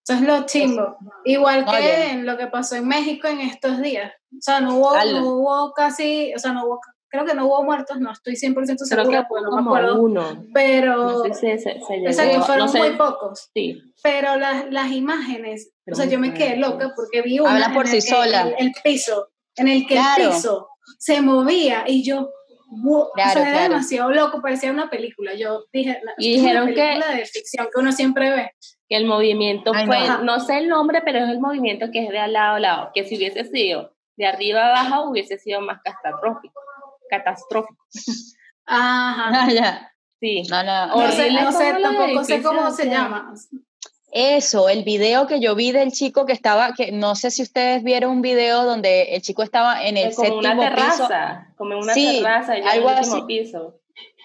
Eso 0.07 0.17
es 0.17 0.21
lo 0.21 0.45
chingo. 0.45 0.97
Igual 1.25 1.65
que 1.65 2.21
lo 2.23 2.37
que 2.37 2.47
pasó 2.47 2.75
en 2.75 2.87
México 2.87 3.27
en 3.27 3.41
estos 3.41 3.81
días. 3.81 4.11
O 4.31 4.41
sea, 4.41 4.61
no 4.61 4.75
hubo, 4.75 4.95
no 4.95 5.27
hubo 5.27 5.73
casi, 5.73 6.33
o 6.33 6.39
sea, 6.39 6.53
no 6.53 6.65
hubo, 6.65 6.79
creo 7.07 7.25
que 7.25 7.35
no 7.35 7.45
hubo 7.45 7.63
muertos, 7.63 7.99
no 7.99 8.11
estoy 8.11 8.33
100% 8.35 8.77
segura, 8.77 9.27
porque 9.27 9.43
no 9.43 9.55
me 9.55 9.61
acuerdo. 9.61 10.01
Uno. 10.01 10.45
Pero, 10.53 10.95
no 11.27 11.33
sé 11.33 11.59
se, 11.59 12.41
fueron 12.41 12.71
muy 12.71 12.91
pocos. 12.91 13.51
Sí. 13.53 13.93
Pero 14.01 14.37
las, 14.37 14.71
las 14.71 14.91
imágenes, 14.91 15.71
o 15.91 15.93
sea, 15.93 16.05
yo 16.05 16.17
me 16.17 16.33
quedé 16.33 16.57
loca 16.57 16.93
porque 16.95 17.21
vi 17.21 17.39
una 17.39 17.51
Habla 17.51 17.73
por 17.73 17.87
sí 17.87 18.01
sola. 18.01 18.49
El, 18.57 18.71
piso, 18.83 19.29
en 19.55 19.67
el 19.67 19.87
que 19.87 19.97
el 19.97 20.03
piso 20.17 20.67
se 20.97 21.21
movía 21.21 21.83
y 21.87 22.03
yo, 22.03 22.29
era 23.15 23.63
demasiado 23.63 24.11
loco, 24.11 24.41
parecía 24.41 24.71
una 24.71 24.89
película. 24.89 25.33
Yo 25.33 25.65
dije, 25.73 25.99
y 26.17 26.35
dijeron 26.35 26.63
una 26.63 26.73
película 26.73 27.07
que 27.11 27.17
de 27.17 27.25
ficción 27.25 27.67
que 27.73 27.79
uno 27.79 27.91
siempre 27.91 28.29
ve. 28.29 28.51
Que 28.87 28.97
el 28.97 29.05
movimiento 29.05 29.73
fue, 29.73 29.99
no. 30.23 30.39
sé 30.39 30.57
el 30.57 30.67
nombre, 30.67 31.01
pero 31.03 31.19
es 31.19 31.29
el 31.29 31.39
movimiento 31.39 31.91
que 31.91 32.03
es 32.03 32.09
de 32.09 32.19
al 32.19 32.33
lado 32.33 32.55
a 32.55 32.59
lado, 32.59 32.91
que 32.93 33.05
si 33.05 33.17
hubiese 33.17 33.45
sido 33.45 33.93
de 34.17 34.25
arriba 34.25 34.61
a 34.61 34.81
abajo 34.81 35.09
hubiese 35.09 35.37
sido 35.37 35.61
más 35.61 35.81
catastrófico. 35.83 36.59
Catastrófico. 37.09 37.83
Ajá. 38.65 39.29
Ah, 39.33 39.51
ya. 39.51 39.91
Sí. 40.19 40.43
No, 40.49 40.63
no, 40.63 40.87
no 40.87 41.11
sé, 41.11 41.31
no 41.31 41.51
sé 41.51 41.73
tampoco 41.81 42.23
sé 42.23 42.43
cómo 42.43 42.71
se 42.71 42.85
llama. 42.89 43.33
Eso, 44.11 44.67
el 44.67 44.83
video 44.83 45.25
que 45.25 45.39
yo 45.39 45.55
vi 45.55 45.71
del 45.71 45.91
chico 45.91 46.25
que 46.25 46.33
estaba, 46.33 46.73
que 46.73 46.91
no 46.91 47.15
sé 47.15 47.31
si 47.31 47.41
ustedes 47.41 47.81
vieron 47.83 48.11
un 48.11 48.21
video 48.21 48.65
donde 48.65 49.15
el 49.15 49.21
chico 49.21 49.41
estaba 49.41 49.85
en 49.85 49.95
el 49.95 50.13
como 50.13 50.37
una 50.37 50.57
terraza, 50.57 51.53
Como 51.55 51.73
en 51.73 51.79
una 51.79 51.93
terraza, 51.93 52.57
y 52.57 52.61
algo 52.61 52.89
así. 52.89 53.21
piso. 53.25 53.79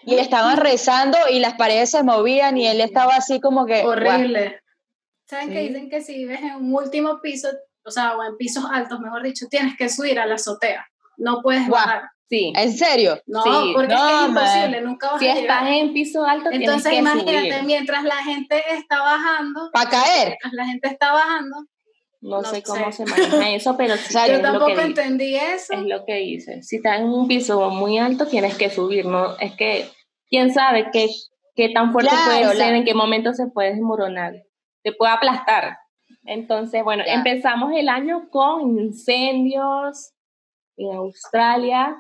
Y 0.05 0.17
estaban 0.17 0.57
rezando 0.57 1.17
y 1.31 1.39
las 1.39 1.55
paredes 1.55 1.91
se 1.91 2.03
movían 2.03 2.57
y 2.57 2.67
él 2.67 2.81
estaba 2.81 3.17
así 3.17 3.41
como 3.41 3.67
que... 3.67 3.85
Horrible. 3.85 4.61
¿Saben 5.25 5.51
que 5.51 5.61
dicen 5.61 5.91
que 5.91 6.01
si 6.01 6.15
vives 6.15 6.41
en 6.41 6.55
un 6.57 6.75
último 6.75 7.21
piso, 7.21 7.49
o 7.85 7.91
sea, 7.91 8.17
o 8.17 8.23
en 8.23 8.37
pisos 8.37 8.65
altos, 8.73 9.01
mejor 9.01 9.23
dicho, 9.23 9.47
tienes 9.49 9.77
que 9.77 9.89
subir 9.89 10.19
a 10.21 10.27
la 10.27 10.37
azotea? 10.37 10.87
No 11.17 11.43
puedes 11.43 11.69
bajar. 11.69 12.11
Sí. 12.29 12.53
¿En 12.57 12.73
serio? 12.73 13.21
No, 13.27 13.43
sí. 13.43 13.73
porque 13.75 13.95
es, 13.95 14.29
imposible, 14.29 14.81
nunca 14.81 15.13
vas 15.13 15.21
si 15.21 15.29
a 15.29 15.35
llegar. 15.35 15.65
Si 15.65 15.71
estás 15.71 15.83
en 15.83 15.93
piso 15.93 16.25
alto, 16.25 16.51
Entonces 16.51 16.91
tienes 16.91 17.13
que 17.13 17.21
imagínate, 17.21 17.63
mientras 17.65 18.05
la 18.05 18.17
gente 18.17 18.63
está 18.73 18.99
bajando. 19.01 19.71
Para 19.73 19.91
caer. 19.91 20.39
La 20.53 20.67
gente 20.67 20.89
está 20.89 21.13
bajando. 21.13 21.57
No, 22.21 22.43
sé 22.43 22.63
cómo 22.63 22.91
se 22.91 23.05
maneja 23.05 23.51
eso, 23.51 23.77
pero 23.77 23.95
sí 23.97 24.19
yo 24.29 24.41
tampoco 24.41 24.81
entendí 24.81 25.37
eso. 25.37 25.75
Es 25.75 25.83
lo 25.83 26.05
que 26.05 26.17
dice. 26.17 26.63
Si 26.63 26.77
estás 26.77 26.99
en 26.99 27.07
un 27.07 27.29
piso 27.29 27.71
muy 27.71 27.99
alto, 27.99 28.27
tienes 28.27 28.57
que 28.57 28.71
subir, 28.71 29.07
¿no? 29.07 29.39
Es 29.39 29.55
que, 29.55 29.89
quién 30.29 30.53
sabe 30.53 30.91
qué, 30.93 31.09
qué 31.55 31.69
tan 31.69 31.93
fuerte 31.93 32.11
puede 32.27 32.57
ser, 32.57 32.75
en 32.75 32.85
qué 32.85 32.95
momento 32.95 33.33
se 33.35 33.47
puede 33.47 33.71
desmoronar. 33.71 34.43
Te 34.83 34.93
puede 34.93 35.13
aplastar. 35.13 35.79
Entonces, 36.25 36.83
bueno, 36.83 37.05
empezamos 37.07 37.73
el 37.77 37.89
año 37.89 38.29
con 38.31 38.79
incendios 38.81 40.13
en 40.77 40.97
Australia. 40.97 41.97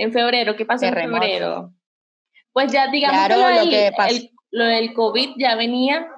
En 0.00 0.12
febrero, 0.12 0.56
¿qué 0.56 0.64
pasó 0.64 0.86
en 0.86 0.94
febrero? 0.94 1.74
Pues 2.52 2.72
ya 2.72 2.88
digamos 2.90 3.28
que, 3.28 3.36
lo, 3.36 4.06
del, 4.06 4.30
lo 4.50 4.64
del 4.64 4.94
COVID 4.94 5.34
ya 5.36 5.56
venía 5.56 6.08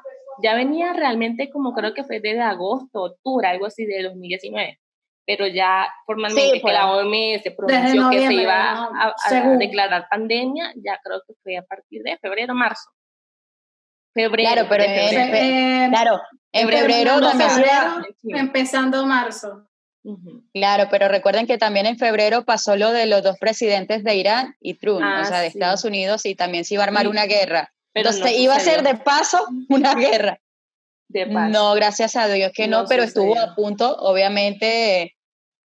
ya 0.43 0.55
venía 0.55 0.93
realmente 0.93 1.51
como 1.51 1.73
creo 1.75 1.93
que 1.95 2.05
fue 2.05 2.21
desde 2.21 2.43
agosto, 2.43 3.03
octubre, 3.03 3.47
algo 3.47 3.67
así 3.67 3.85
de 3.85 4.03
2019, 4.03 4.81
pero 5.27 5.47
ya 5.47 5.89
formalmente 6.07 6.61
que 6.61 6.73
la 6.73 6.93
OMS 6.93 7.43
pronunció 7.57 8.11
que 8.11 8.27
se 8.27 8.35
iba 8.35 8.85
a, 8.85 9.15
declarar 9.59 10.07
pandemia, 10.09 10.73
ya 10.77 10.99
creo 11.03 11.23
que 11.27 11.35
fue 11.43 11.57
a 11.57 11.63
partir 11.63 12.03
de 12.03 12.19
febrero, 12.19 12.55
marzo. 12.55 12.91
Febrero. 14.15 14.51
Claro, 14.53 14.69
pero 14.69 14.85
en, 14.85 15.91
claro, 15.91 16.21
en 16.53 16.69
febrero, 16.69 17.21
también 17.21 18.37
empezando 18.37 19.07
marzo. 19.07 19.67
Claro, 20.53 20.89
pero 20.91 21.09
recuerden 21.09 21.47
que 21.47 21.59
también 21.59 21.87
en 21.87 21.97
febrero 21.97 22.45
pasó 22.45 22.77
lo 22.77 22.91
de 22.91 23.07
los 23.07 23.23
dos 23.23 23.39
presidentes 23.39 24.03
de 24.03 24.17
Irán 24.17 24.57
y 24.61 24.75
Trump, 24.75 25.01
o 25.01 25.05
ah, 25.05 25.25
sea, 25.25 25.41
de 25.41 25.47
Estados 25.47 25.85
Unidos, 25.85 26.27
y 26.27 26.35
también 26.35 26.65
se 26.65 26.75
iba 26.75 26.83
a 26.83 26.87
armar 26.87 27.07
una 27.07 27.27
guerra. 27.27 27.73
Entonces 27.95 28.39
iba 28.39 28.55
a 28.55 28.61
ser 28.61 28.83
de 28.83 28.97
paso 28.97 29.47
una 29.69 29.95
guerra. 29.95 30.41
De 31.09 31.27
paso. 31.27 31.51
No, 31.51 31.75
gracias 31.75 32.17
a 32.17 32.27
Dios 32.27 32.53
que 32.55 32.67
no, 32.67 32.87
pero 32.87 33.05
estuvo 33.05 33.39
a 33.39 33.55
punto, 33.55 33.95
obviamente. 33.99 35.15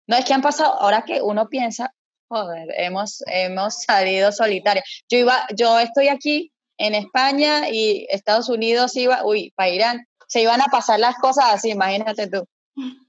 No, 0.07 0.17
es 0.17 0.25
que 0.25 0.35
han 0.35 0.43
pasado, 0.43 0.81
ahora 0.81 1.05
que 1.05 1.23
uno 1.23 1.49
piensa, 1.49 1.95
joder, 2.29 2.69
hemos, 2.77 3.23
hemos 3.27 3.83
salido 3.83 4.33
solitarios. 4.33 4.85
Yo 5.09 5.19
iba, 5.19 5.47
yo 5.57 5.79
estoy 5.79 6.09
aquí 6.09 6.53
en 6.77 6.95
España 6.95 7.69
y 7.71 8.07
Estados 8.11 8.49
Unidos 8.49 8.97
iba, 8.97 9.25
uy, 9.25 9.53
para 9.55 9.69
Irán, 9.69 10.07
se 10.27 10.43
iban 10.43 10.61
a 10.61 10.67
pasar 10.67 10.99
las 10.99 11.17
cosas 11.17 11.47
así, 11.53 11.71
imagínate 11.71 12.27
tú. 12.27 12.45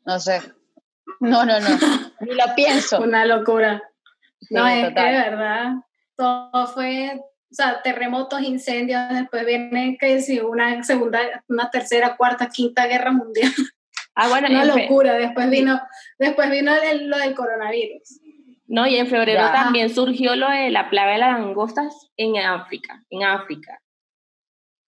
No 0.06 0.20
sé. 0.20 0.42
No, 1.20 1.46
no, 1.46 1.60
no. 1.60 1.68
Ni 2.22 2.34
lo 2.34 2.56
pienso. 2.56 3.00
Una 3.02 3.26
locura. 3.26 3.82
no, 4.50 4.68
es 4.68 4.94
que 4.94 5.02
de 5.02 5.12
verdad, 5.12 5.74
todo 6.16 6.68
fue 6.68 7.20
o 7.52 7.56
sea, 7.56 7.82
terremotos, 7.82 8.42
incendios, 8.42 9.02
después 9.12 9.46
viene 9.46 9.98
que 9.98 10.20
si 10.20 10.42
una 10.42 10.84
segunda, 10.84 11.20
una 11.48 11.70
tercera, 11.70 12.18
cuarta, 12.18 12.50
quinta 12.50 12.86
guerra 12.86 13.12
mundial. 13.12 13.50
Ah, 14.14 14.28
bueno, 14.28 14.48
una 14.50 14.66
locura. 14.66 15.14
Después 15.14 15.50
vino, 15.50 15.80
después 16.20 16.50
vino 16.50 16.74
lo 16.74 17.18
del 17.18 17.34
coronavirus. 17.34 18.20
No, 18.68 18.88
y 18.88 18.98
en 18.98 19.08
febrero 19.08 19.42
también 19.54 19.90
surgió 19.90 20.36
lo 20.36 20.50
de 20.50 20.70
la 20.72 20.90
plaga 20.90 21.14
de 21.14 21.20
las 21.20 21.40
langostas 21.40 22.10
en 22.18 22.38
África, 22.38 23.04
en 23.10 23.24
África. 23.24 23.80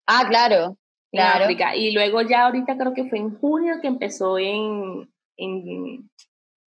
Ah, 0.08 0.26
claro, 0.28 0.78
claro. 1.12 1.44
África. 1.44 1.76
Y 1.76 1.92
luego 1.92 2.22
ya 2.22 2.46
ahorita 2.46 2.76
creo 2.78 2.94
que 2.94 3.06
fue 3.06 3.20
en 3.20 3.38
junio 3.38 3.76
que 3.82 3.88
empezó 3.88 4.40
en, 4.40 5.10
en 5.38 6.10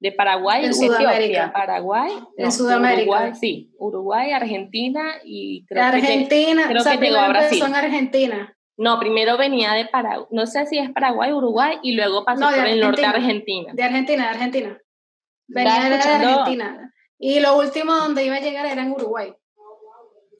de 0.00 0.12
Paraguay, 0.12 0.64
en 0.64 0.74
Sudamérica. 0.74 1.52
Paraguay, 1.52 2.10
en 2.38 2.50
Sudamérica. 2.50 3.02
Uruguay, 3.02 3.32
sí, 3.38 3.70
Uruguay, 3.78 4.32
Argentina 4.32 5.16
y 5.24 5.66
creo 5.66 5.84
Argentina, 5.84 6.62
que, 6.62 6.68
creo 6.70 6.84
que 6.84 7.06
llegó 7.06 7.18
a 7.18 7.28
Brasil. 7.28 7.58
Son 7.58 7.74
Argentina. 7.74 8.56
No, 8.78 8.98
primero 8.98 9.36
venía 9.36 9.74
de 9.74 9.84
Paraguay, 9.84 10.26
no 10.30 10.46
sé 10.46 10.64
si 10.66 10.78
es 10.78 10.90
Paraguay, 10.90 11.32
Uruguay 11.32 11.78
y 11.82 11.92
luego 11.92 12.24
pasó 12.24 12.48
por 12.48 12.66
el 12.66 12.80
norte 12.80 13.02
de 13.02 13.06
Argentina. 13.06 13.74
De 13.74 13.82
Argentina, 13.82 14.22
de 14.24 14.28
Argentina. 14.30 14.78
Venía 15.48 15.88
de 15.90 15.94
Argentina. 15.96 16.94
Y 17.18 17.40
lo 17.40 17.58
último 17.58 17.94
donde 17.94 18.24
iba 18.24 18.36
a 18.36 18.40
llegar 18.40 18.64
era 18.64 18.82
en 18.82 18.92
Uruguay. 18.92 19.34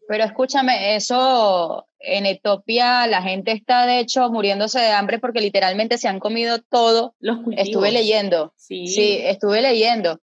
Pero 0.09 0.25
escúchame, 0.25 0.97
eso 0.97 1.87
en 2.01 2.27
Etiopía 2.27 3.07
la 3.07 3.23
gente 3.23 3.53
está 3.53 3.87
de 3.87 4.01
hecho 4.01 4.31
muriéndose 4.31 4.81
de 4.81 4.91
hambre 4.91 5.19
porque 5.19 5.41
literalmente 5.41 5.99
se 5.99 6.09
han 6.09 6.19
comido 6.19 6.59
todo. 6.59 7.15
Los 7.21 7.39
Estuve 7.57 7.93
leyendo. 7.93 8.53
Sí. 8.57 8.87
sí, 8.89 9.19
estuve 9.23 9.61
leyendo. 9.61 10.19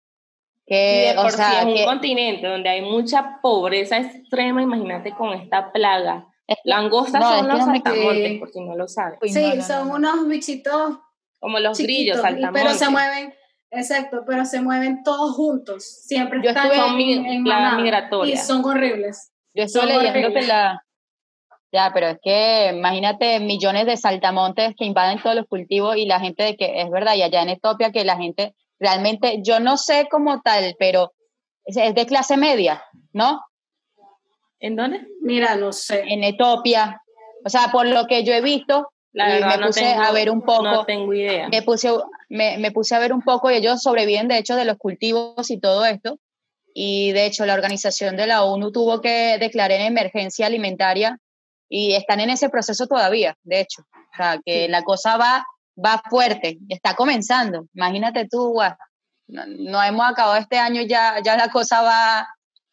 Que, 0.65 1.15
o 1.17 1.29
sea, 1.29 1.61
es 1.61 1.65
un 1.65 1.85
continente 1.85 2.45
donde 2.45 2.67
hay 2.67 2.81
mucha 2.81 3.39
pobreza 3.41 3.99
extrema, 3.99 4.61
imagínate 4.61 5.11
con 5.11 5.33
esta 5.33 5.71
plaga. 5.71 6.27
Langostas 6.65 7.23
son 7.23 7.47
los 7.47 7.59
saltamontes, 7.63 8.39
por 8.39 8.51
si 8.51 8.59
no 8.61 8.75
lo 8.75 8.87
sabes. 8.87 9.19
Sí, 9.31 9.61
son 9.61 9.91
unos 9.91 10.27
bichitos 10.27 10.97
como 11.39 11.59
los 11.59 11.77
grillos 11.77 12.19
saltamontes. 12.19 12.63
Pero 12.63 12.73
se 12.73 12.89
mueven, 12.89 13.33
exacto, 13.71 14.23
pero 14.27 14.43
se 14.43 14.61
mueven 14.61 15.03
todos 15.03 15.35
juntos. 15.35 15.85
Siempre 15.85 16.41
Yo 16.43 16.49
están 16.49 16.69
en, 16.99 17.25
en 17.25 17.43
migratoria. 17.43 18.33
Y 18.33 18.37
son 18.37 18.65
horribles. 18.65 19.31
Yo 19.53 19.63
estoy 19.63 19.87
leyendo 19.87 20.33
que 20.33 20.41
la... 20.41 20.83
Ya, 21.71 21.91
pero 21.93 22.07
es 22.07 22.17
que 22.23 22.71
imagínate 22.73 23.39
millones 23.39 23.85
de 23.85 23.97
saltamontes 23.97 24.73
que 24.77 24.85
invaden 24.85 25.21
todos 25.21 25.35
los 25.35 25.47
cultivos 25.47 25.97
y 25.97 26.05
la 26.05 26.19
gente 26.19 26.43
de 26.43 26.55
que 26.55 26.81
es 26.81 26.89
verdad, 26.89 27.15
y 27.15 27.23
allá 27.23 27.41
en 27.41 27.49
Etiopía 27.49 27.91
que 27.91 28.05
la 28.05 28.17
gente 28.17 28.55
realmente, 28.79 29.41
yo 29.43 29.59
no 29.59 29.75
sé 29.77 30.07
cómo 30.09 30.41
tal, 30.41 30.75
pero 30.79 31.13
es, 31.65 31.75
de 31.75 32.05
clase 32.05 32.37
media, 32.37 32.83
¿no? 33.11 33.41
¿En 34.59 34.75
dónde? 34.75 35.05
Mira, 35.21 35.55
no 35.55 35.73
sé. 35.73 36.03
En 36.07 36.23
Etiopía. 36.23 37.01
O 37.43 37.49
sea, 37.49 37.69
por 37.71 37.85
lo 37.85 38.07
que 38.07 38.23
yo 38.23 38.33
he 38.33 38.41
visto, 38.41 38.89
la 39.11 39.27
verdad, 39.27 39.59
me 39.59 39.65
puse 39.67 39.85
a 39.85 40.11
ver 40.11 40.29
un 40.29 40.41
poco. 40.41 40.63
No 40.63 40.85
tengo 40.85 41.13
idea. 41.13 41.49
Me 41.49 41.61
puse, 41.63 41.89
me, 42.29 42.57
me 42.57 42.71
puse 42.71 42.95
a 42.95 42.99
ver 42.99 43.13
un 43.13 43.21
poco 43.21 43.51
y 43.51 43.55
ellos 43.55 43.81
sobreviven, 43.81 44.27
de 44.27 44.37
hecho, 44.37 44.55
de 44.55 44.65
los 44.65 44.77
cultivos 44.77 45.51
y 45.51 45.59
todo 45.59 45.85
esto 45.85 46.19
y 46.79 47.11
de 47.11 47.25
hecho 47.25 47.47
la 47.47 47.55
organización 47.55 48.17
de 48.17 48.27
la 48.27 48.43
ONU 48.43 48.71
tuvo 48.71 49.01
que 49.01 49.39
declarar 49.39 49.81
emergencia 49.81 50.45
alimentaria 50.45 51.19
y 51.69 51.93
están 51.93 52.19
en 52.19 52.29
ese 52.29 52.49
proceso 52.49 52.87
todavía, 52.87 53.35
de 53.43 53.61
hecho. 53.61 53.81
O 53.81 54.15
sea, 54.15 54.39
que 54.43 54.67
la 54.67 54.83
cosa 54.83 55.17
va, 55.17 55.45
va 55.83 56.01
fuerte, 56.09 56.59
está 56.69 56.95
comenzando. 56.95 57.67
Imagínate 57.73 58.27
tú, 58.29 58.55
no, 59.27 59.83
hemos 59.83 60.09
acabado 60.09 60.37
este 60.37 60.57
año, 60.57 60.81
ya, 60.83 61.21
ya 61.23 61.35
la 61.35 61.49
cosa 61.49 61.81
va 61.81 62.27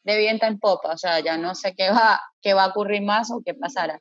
de 0.04 0.18
viento 0.18 0.46
en 0.46 0.58
popa, 0.58 0.92
o 0.92 0.98
sea, 0.98 1.20
ya 1.20 1.36
no 1.36 1.54
sé 1.54 1.74
qué 1.74 1.90
va, 1.90 2.20
qué 2.42 2.54
va 2.54 2.64
a 2.64 2.68
ocurrir 2.68 3.02
más 3.02 3.30
o 3.30 3.42
qué 3.44 3.54
pasará. 3.54 3.98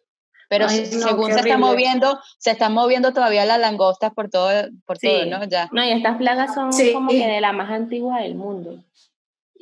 Pero 0.50 0.70
según 0.70 1.34
se 1.34 1.40
está 1.40 1.58
moviendo, 1.58 2.20
se 2.38 2.52
están 2.52 2.74
moviendo 2.74 3.12
todavía 3.12 3.44
las 3.44 3.60
langostas 3.60 4.14
por 4.14 4.30
todo, 4.30 4.52
por 4.86 5.00
todo, 5.00 5.26
¿no? 5.26 5.46
Ya. 5.46 5.68
No, 5.72 5.84
y 5.84 5.92
estas 5.92 6.18
plagas 6.18 6.54
son 6.54 6.70
como 6.94 7.10
que 7.10 7.26
de 7.26 7.42
la 7.42 7.54
más 7.54 7.72
antigua 7.72 8.20
del 8.20 8.36
mundo 8.36 8.84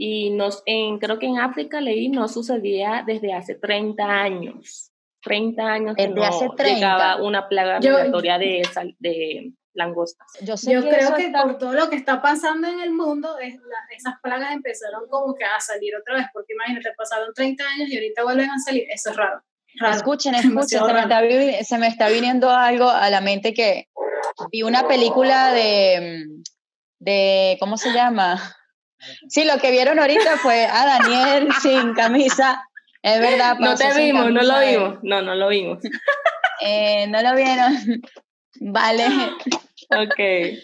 y 0.03 0.31
nos, 0.31 0.63
en, 0.65 0.97
creo 0.97 1.19
que 1.19 1.27
en 1.27 1.37
África 1.37 1.79
leí 1.79 2.09
no 2.09 2.27
sucedía 2.27 3.03
desde 3.05 3.33
hace 3.33 3.53
30 3.53 4.03
años. 4.03 4.90
30 5.21 5.63
años 5.63 5.95
que 5.95 6.07
no 6.07 6.23
hace 6.23 6.49
30. 6.55 6.63
llegaba 6.75 7.21
una 7.21 7.47
plaga 7.47 7.79
migratoria 7.79 8.37
de, 8.37 8.67
de 8.99 9.53
langostas. 9.73 10.27
Yo, 10.41 10.55
creo 10.81 11.15
que 11.15 11.29
por 11.29 11.57
todo 11.57 11.73
lo 11.73 11.89
que 11.89 11.95
está 11.95 12.21
pasando 12.21 12.67
en 12.67 12.81
el 12.81 12.91
mundo, 12.91 13.37
es 13.39 13.55
esas 13.95 14.15
plagas 14.21 14.53
empezaron 14.53 15.07
como 15.09 15.33
que 15.35 15.45
a 15.45 15.59
salir 15.59 15.95
otra 15.95 16.15
vez, 16.15 16.25
porque 16.33 16.53
imagínate, 16.53 16.89
pasaron 16.97 17.33
30 17.33 17.63
años 17.63 17.89
y 17.89 17.95
ahorita 17.95 18.23
vuelven 18.23 18.49
a 18.49 18.59
salir, 18.59 18.85
eso 18.89 19.11
es 19.11 19.15
raro. 19.15 19.41
Escuchen, 19.93 20.35
escuchen, 20.35 20.79
se 20.85 20.93
me, 20.93 20.99
está, 20.99 21.63
se 21.63 21.77
me, 21.77 21.87
está, 21.87 22.09
viniendo 22.09 22.49
algo 22.49 22.89
a 22.89 23.09
la 23.09 23.21
mente 23.21 23.53
que 23.53 23.87
vi 24.51 24.63
una 24.63 24.87
película 24.87 25.53
de, 25.53 26.25
de 26.99 27.57
¿cómo 27.59 27.77
se 27.77 27.93
llama? 27.93 28.41
Sí, 29.29 29.45
lo 29.45 29.57
que 29.57 29.71
vieron 29.71 29.99
ahorita 29.99 30.37
fue 30.37 30.65
a 30.65 30.85
Daniel 30.85 31.49
sin 31.61 31.93
camisa. 31.93 32.63
Es 33.01 33.19
verdad. 33.19 33.57
No 33.59 33.75
te 33.75 33.93
vimos, 33.93 34.31
no 34.31 34.41
lo 34.41 34.59
vimos. 34.59 34.99
No, 35.03 35.21
no 35.21 35.35
lo 35.35 35.47
vimos. 35.49 35.79
Eh, 36.63 37.07
no 37.07 37.23
lo 37.23 37.35
vieron. 37.35 37.73
Vale. 38.59 39.07
Ok. 39.89 40.59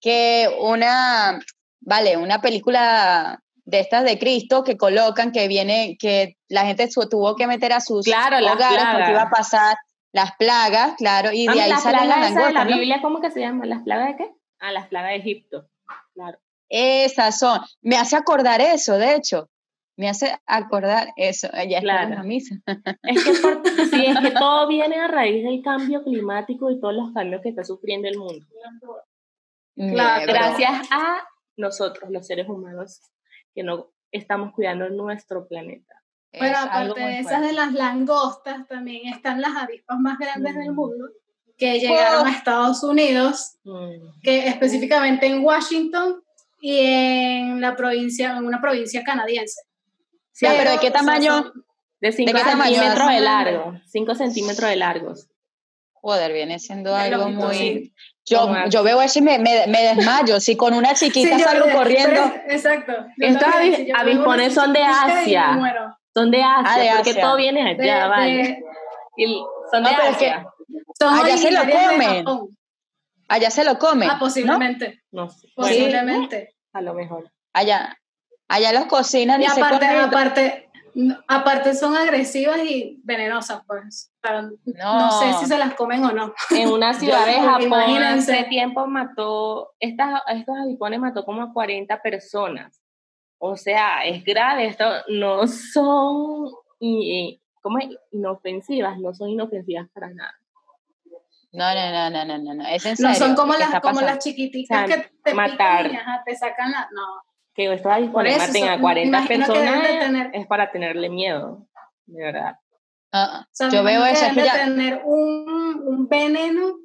Que 0.00 0.50
una, 0.58 1.38
vale, 1.80 2.16
una 2.16 2.40
película 2.40 3.40
de 3.64 3.78
estas 3.78 4.02
de 4.02 4.18
Cristo 4.18 4.64
que 4.64 4.76
colocan 4.76 5.30
que 5.30 5.46
viene, 5.46 5.96
que 6.00 6.36
la 6.48 6.66
gente 6.66 6.88
tuvo 7.08 7.36
que 7.36 7.46
meter 7.46 7.72
a 7.72 7.80
sus 7.80 8.04
claro, 8.04 8.38
hogares 8.38 8.84
porque 8.92 9.10
iba 9.12 9.22
a 9.22 9.30
pasar 9.30 9.76
las 10.12 10.32
plagas, 10.36 10.94
claro, 10.98 11.30
y 11.32 11.46
de 11.46 11.60
ahí 11.60 11.72
salen 11.72 12.08
las 12.08 12.32
langostas. 12.32 12.52
¿La 12.52 12.64
Biblia 12.64 12.98
cómo 13.00 13.20
que 13.20 13.30
se 13.30 13.40
llama? 13.40 13.64
¿Las 13.64 13.82
plagas 13.82 14.08
de 14.08 14.16
qué? 14.16 14.30
Ah, 14.58 14.72
las 14.72 14.88
plagas 14.88 15.10
de 15.10 15.16
Egipto, 15.16 15.68
claro. 16.14 16.38
Esas 16.68 17.38
son. 17.38 17.60
Me 17.80 17.96
hace 17.96 18.16
acordar 18.16 18.60
eso, 18.60 18.98
de 18.98 19.14
hecho. 19.14 19.48
Me 19.96 20.08
hace 20.08 20.34
acordar 20.46 21.08
eso. 21.16 21.48
Ya 21.68 21.80
claro. 21.80 22.14
la 22.14 22.22
misa. 22.22 22.56
Es 23.02 23.24
que, 23.24 23.34
sí, 23.86 24.06
es 24.06 24.18
que 24.18 24.30
todo 24.30 24.66
viene 24.68 24.96
a 24.96 25.08
raíz 25.08 25.44
del 25.44 25.62
cambio 25.62 26.02
climático 26.02 26.70
y 26.70 26.80
todos 26.80 26.94
los 26.94 27.12
cambios 27.12 27.42
que 27.42 27.50
está 27.50 27.64
sufriendo 27.64 28.08
el 28.08 28.18
mundo. 28.18 28.46
Claro, 29.76 30.26
gracias 30.26 30.88
a 30.90 31.26
nosotros, 31.56 32.10
los 32.10 32.26
seres 32.26 32.48
humanos, 32.48 33.00
que 33.54 33.62
no 33.62 33.92
estamos 34.10 34.52
cuidando 34.52 34.88
nuestro 34.90 35.46
planeta. 35.46 36.02
Pero 36.30 36.56
aparte 36.56 37.00
de 37.00 37.18
esas 37.18 37.42
de 37.42 37.52
las 37.52 37.72
langostas, 37.72 38.66
también 38.66 39.12
están 39.12 39.40
las 39.40 39.54
avispas 39.56 39.98
más 39.98 40.18
grandes 40.18 40.54
del 40.54 40.72
mm. 40.72 40.74
mundo 40.74 41.04
que 41.58 41.78
llegaron 41.78 42.26
a 42.26 42.32
Estados 42.32 42.82
Unidos, 42.82 43.58
mm. 43.64 44.20
que 44.22 44.48
específicamente 44.48 45.26
en 45.26 45.44
Washington 45.44 46.22
y 46.60 46.78
en 46.78 47.60
la 47.60 47.76
provincia, 47.76 48.36
en 48.36 48.44
una 48.44 48.60
provincia 48.60 49.04
canadiense. 49.04 49.60
Sí, 50.32 50.46
pero, 50.48 50.72
¿de 50.72 50.78
qué 50.78 50.90
tamaño? 50.90 51.52
de 52.02 52.10
5 52.10 52.36
centímetros 52.36 53.08
de 53.10 53.20
largo, 53.20 53.74
5 53.86 54.14
centímetros 54.16 54.70
de 54.70 54.76
largos. 54.76 55.28
Joder, 55.92 56.32
viene 56.32 56.58
siendo 56.58 56.96
algo 56.96 57.28
muy... 57.28 57.94
Yo, 58.24 58.48
yo 58.68 58.82
veo 58.82 59.00
eso 59.00 59.20
y 59.20 59.22
me, 59.22 59.38
me, 59.38 59.66
desmayo. 59.94 60.40
Si 60.40 60.56
con 60.56 60.74
una 60.74 60.94
chiquita 60.94 61.38
salgo 61.38 61.70
corriendo. 61.70 62.20
exacto. 62.48 62.92
Estos 63.18 63.48
avispones 63.94 64.52
son 64.52 64.72
de 64.72 64.82
Asia. 64.82 65.58
Son 66.14 66.30
de 66.30 66.42
Asia, 66.42 66.62
ah, 66.66 66.78
de 66.78 66.90
Asia. 66.90 67.02
porque 67.04 67.20
todo 67.20 67.36
viene 67.36 67.70
allá, 67.70 68.08
vale. 68.08 68.62
son 69.70 69.84
de 69.84 69.90
Asia. 69.90 70.46
allá 71.00 71.36
se 71.36 71.50
lo 71.52 71.60
comen. 71.60 72.24
Allá 73.28 73.50
se 73.50 73.64
lo 73.64 73.78
comen. 73.78 74.10
Ah, 74.10 74.18
posiblemente. 74.18 75.04
No, 75.12 75.28
sé. 75.28 75.48
Posiblemente. 75.54 76.56
a 76.72 76.80
lo 76.80 76.94
mejor. 76.94 77.30
Allá, 77.52 77.96
allá 78.52 78.72
los 78.72 78.86
cocinan 78.86 79.40
y, 79.40 79.44
y 79.44 79.46
aparte, 79.46 79.86
aparte, 79.86 80.70
aparte 81.26 81.74
son 81.74 81.96
agresivas 81.96 82.58
y 82.58 83.00
venenosas, 83.02 83.62
pues. 83.66 84.12
no. 84.64 85.10
sé 85.20 85.32
si 85.40 85.46
se 85.46 85.58
las 85.58 85.74
comen 85.74 86.04
o 86.04 86.12
no. 86.12 86.34
En 86.50 86.68
una 86.68 86.92
ciudad 87.00 87.26
de 87.26 87.34
Japón 87.34 88.02
hace 88.02 88.44
tiempo 88.44 88.86
mató, 88.86 89.72
estas, 89.80 90.20
estos 90.28 90.56
avipones 90.56 91.00
mató 91.00 91.24
como 91.24 91.42
a 91.42 91.52
40 91.52 92.00
personas. 92.02 92.80
O 93.38 93.56
sea, 93.56 94.04
es 94.04 94.22
grave, 94.22 94.66
esto 94.66 94.84
no 95.08 95.46
son 95.48 96.52
¿cómo 97.60 97.78
es? 97.78 97.88
inofensivas, 98.12 98.98
no 98.98 99.14
son 99.14 99.30
inofensivas 99.30 99.88
para 99.92 100.10
nada. 100.10 100.34
No, 101.54 101.74
no, 101.74 102.10
no, 102.10 102.24
no, 102.24 102.38
no, 102.38 102.54
no, 102.54 102.66
es 102.66 102.86
en 102.86 102.96
serio. 102.96 103.10
No 103.10 103.14
son 103.14 103.34
como 103.34 103.54
las, 103.54 103.80
como 103.80 104.00
las 104.00 104.18
chiquititas 104.20 104.86
que 104.86 105.10
te 105.22 105.34
matar. 105.34 105.90
te 106.24 106.36
sacan 106.36 106.70
la, 106.70 106.88
no 106.92 107.31
que 107.54 107.72
estos 107.72 107.92
avispones 107.92 108.38
maten 108.38 108.68
a 108.68 108.80
40 108.80 109.24
personas 109.26 109.84
es 110.32 110.46
para 110.46 110.70
tenerle 110.70 111.08
miedo, 111.08 111.66
de 112.06 112.22
verdad. 112.22 112.56
Ah, 113.12 113.46
yo 113.70 113.82
veo 113.82 114.04
eso. 114.06 114.24
Debe 114.34 114.48
tener 114.50 115.02
un, 115.04 115.82
un, 115.84 116.08
veneno 116.08 116.76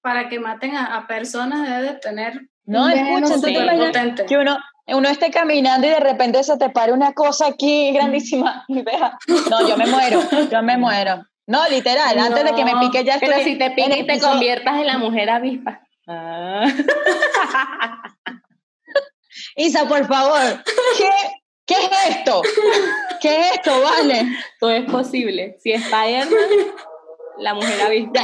para 0.00 0.28
que 0.28 0.40
maten 0.40 0.74
a, 0.74 1.06
personas, 1.06 1.68
debe 1.68 1.98
tener 1.98 2.48
no, 2.64 2.88
escucha, 2.88 4.26
que 4.26 4.38
uno, 4.38 4.58
uno 4.86 5.08
esté 5.08 5.30
caminando 5.30 5.86
y 5.86 5.90
de 5.90 6.00
repente 6.00 6.42
se 6.42 6.56
te 6.56 6.70
pare 6.70 6.92
una 6.92 7.12
cosa 7.12 7.48
aquí 7.48 7.92
grandísima 7.92 8.64
y 8.68 8.82
vea, 8.82 9.18
no, 9.50 9.68
yo 9.68 9.76
me 9.76 9.86
muero, 9.86 10.20
yo 10.50 10.62
me 10.62 10.78
muero. 10.78 11.22
No, 11.46 11.66
literal, 11.68 12.18
antes 12.18 12.44
de 12.44 12.54
que 12.54 12.64
me 12.64 12.76
pique 12.78 13.04
ya 13.04 13.14
estoy... 13.14 13.30
Pero 13.30 13.42
si 13.42 13.56
te 13.56 13.70
pique 13.70 13.98
y 14.00 14.06
te 14.06 14.20
conviertas 14.20 14.80
en 14.80 14.86
la 14.86 14.98
mujer 14.98 15.30
avispa. 15.30 15.80
Ah. 16.06 16.64
Isa, 19.56 19.86
por 19.86 20.06
favor, 20.06 20.62
¿qué, 20.96 21.10
¿qué 21.66 21.74
es 21.74 22.16
esto? 22.16 22.42
¿Qué 23.20 23.40
es 23.40 23.54
esto, 23.56 23.80
vale? 23.82 24.26
Todo 24.60 24.70
es 24.70 24.90
posible. 24.90 25.56
Si 25.60 25.72
es 25.72 25.82
Spider-Man, 25.84 26.74
la 27.38 27.54
mujer 27.54 27.82
ha 27.82 27.88
visto. 27.88 28.20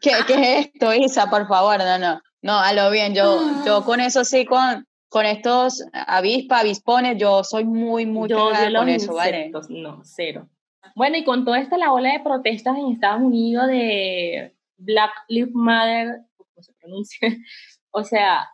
¿Qué, 0.00 0.12
¿Qué, 0.26 0.34
es 0.34 0.66
esto, 0.66 0.92
Isa? 0.94 1.28
Por 1.30 1.46
favor, 1.48 1.78
no, 1.78 1.98
no. 1.98 2.20
No, 2.40 2.58
a 2.58 2.72
lo 2.72 2.90
bien, 2.90 3.14
yo, 3.14 3.40
yo 3.66 3.84
con 3.84 4.00
eso 4.00 4.24
sí, 4.24 4.44
con, 4.44 4.86
con 5.08 5.26
estos 5.26 5.84
avispas, 5.92 6.60
avispones, 6.60 7.18
yo 7.18 7.42
soy 7.42 7.64
muy, 7.64 8.06
muy 8.06 8.28
yo, 8.28 8.50
con 8.74 8.88
eso, 8.88 9.14
¿vale? 9.14 9.50
No, 9.68 10.00
cero. 10.04 10.48
Bueno, 10.94 11.16
y 11.16 11.24
con 11.24 11.44
toda 11.44 11.58
esta 11.58 11.76
la 11.76 11.92
ola 11.92 12.12
de 12.12 12.20
protestas 12.20 12.76
en 12.76 12.92
Estados 12.92 13.22
Unidos 13.22 13.66
de 13.66 14.54
Black 14.76 15.10
Lives 15.28 15.54
Matter, 15.54 16.20
¿cómo 16.36 16.62
se 16.62 16.72
pronuncia? 16.74 17.18
O 17.90 18.04
sea, 18.04 18.46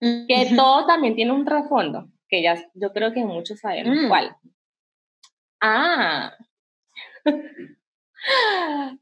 que 0.00 0.52
todo 0.56 0.86
también 0.86 1.14
tiene 1.14 1.32
un 1.32 1.44
trasfondo, 1.44 2.08
que 2.28 2.42
ya 2.42 2.56
yo 2.74 2.92
creo 2.92 3.12
que 3.12 3.24
muchos 3.24 3.60
sabemos 3.60 3.96
mm. 3.96 4.08
cuál. 4.08 4.36
Ah, 5.60 6.32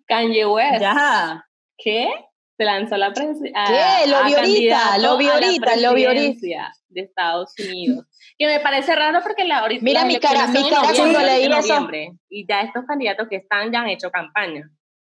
Kanye 0.07 0.47
West. 0.47 0.81
Ya. 0.81 1.45
¿Qué? 1.77 2.11
Se 2.57 2.65
lanzó 2.65 2.97
la 2.97 3.13
presidencia. 3.13 3.53
¿Qué? 3.69 4.11
Lo 4.11 4.25
vi 4.25 4.35
ahorita, 4.35 4.99
lo 4.99 5.17
vi 5.17 5.29
ahorita, 5.29 5.77
lo 5.77 5.95
vi 5.95 6.05
ahorita. 6.07 6.73
De 6.89 7.03
Estados 7.03 7.55
Unidos. 7.59 8.07
Que 8.37 8.47
me 8.47 8.59
parece 8.61 8.97
raro 8.97 9.21
porque 9.23 9.45
la 9.45 9.59
ahorita. 9.59 9.85
Mira 9.85 10.05
mi 10.05 10.19
cara, 10.19 10.49
mi 10.49 10.69
cara 10.69 10.89
cuando 10.97 11.21
leí 11.21 11.47
eso. 11.53 11.89
Y 12.29 12.47
ya 12.49 12.63
estos 12.63 12.85
candidatos 12.87 13.29
que 13.29 13.37
están 13.37 13.71
ya 13.73 13.81
han 13.81 13.89
hecho 13.89 14.11
campaña. 14.11 14.69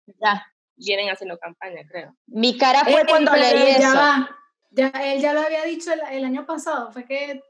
Ya. 0.07 0.45
Vienen 0.75 1.09
haciendo 1.09 1.37
campaña, 1.37 1.81
creo. 1.87 2.15
Mi 2.27 2.57
cara 2.57 2.83
fue 2.85 3.03
cuando 3.05 3.33
leí 3.33 3.71
eso. 3.71 3.93
Ya, 3.93 4.29
él 4.75 5.21
ya 5.21 5.33
lo 5.33 5.41
había 5.41 5.63
dicho 5.63 5.91
el, 5.93 6.25
año 6.25 6.45
pasado, 6.45 6.91
fue 6.91 7.05
que 7.05 7.41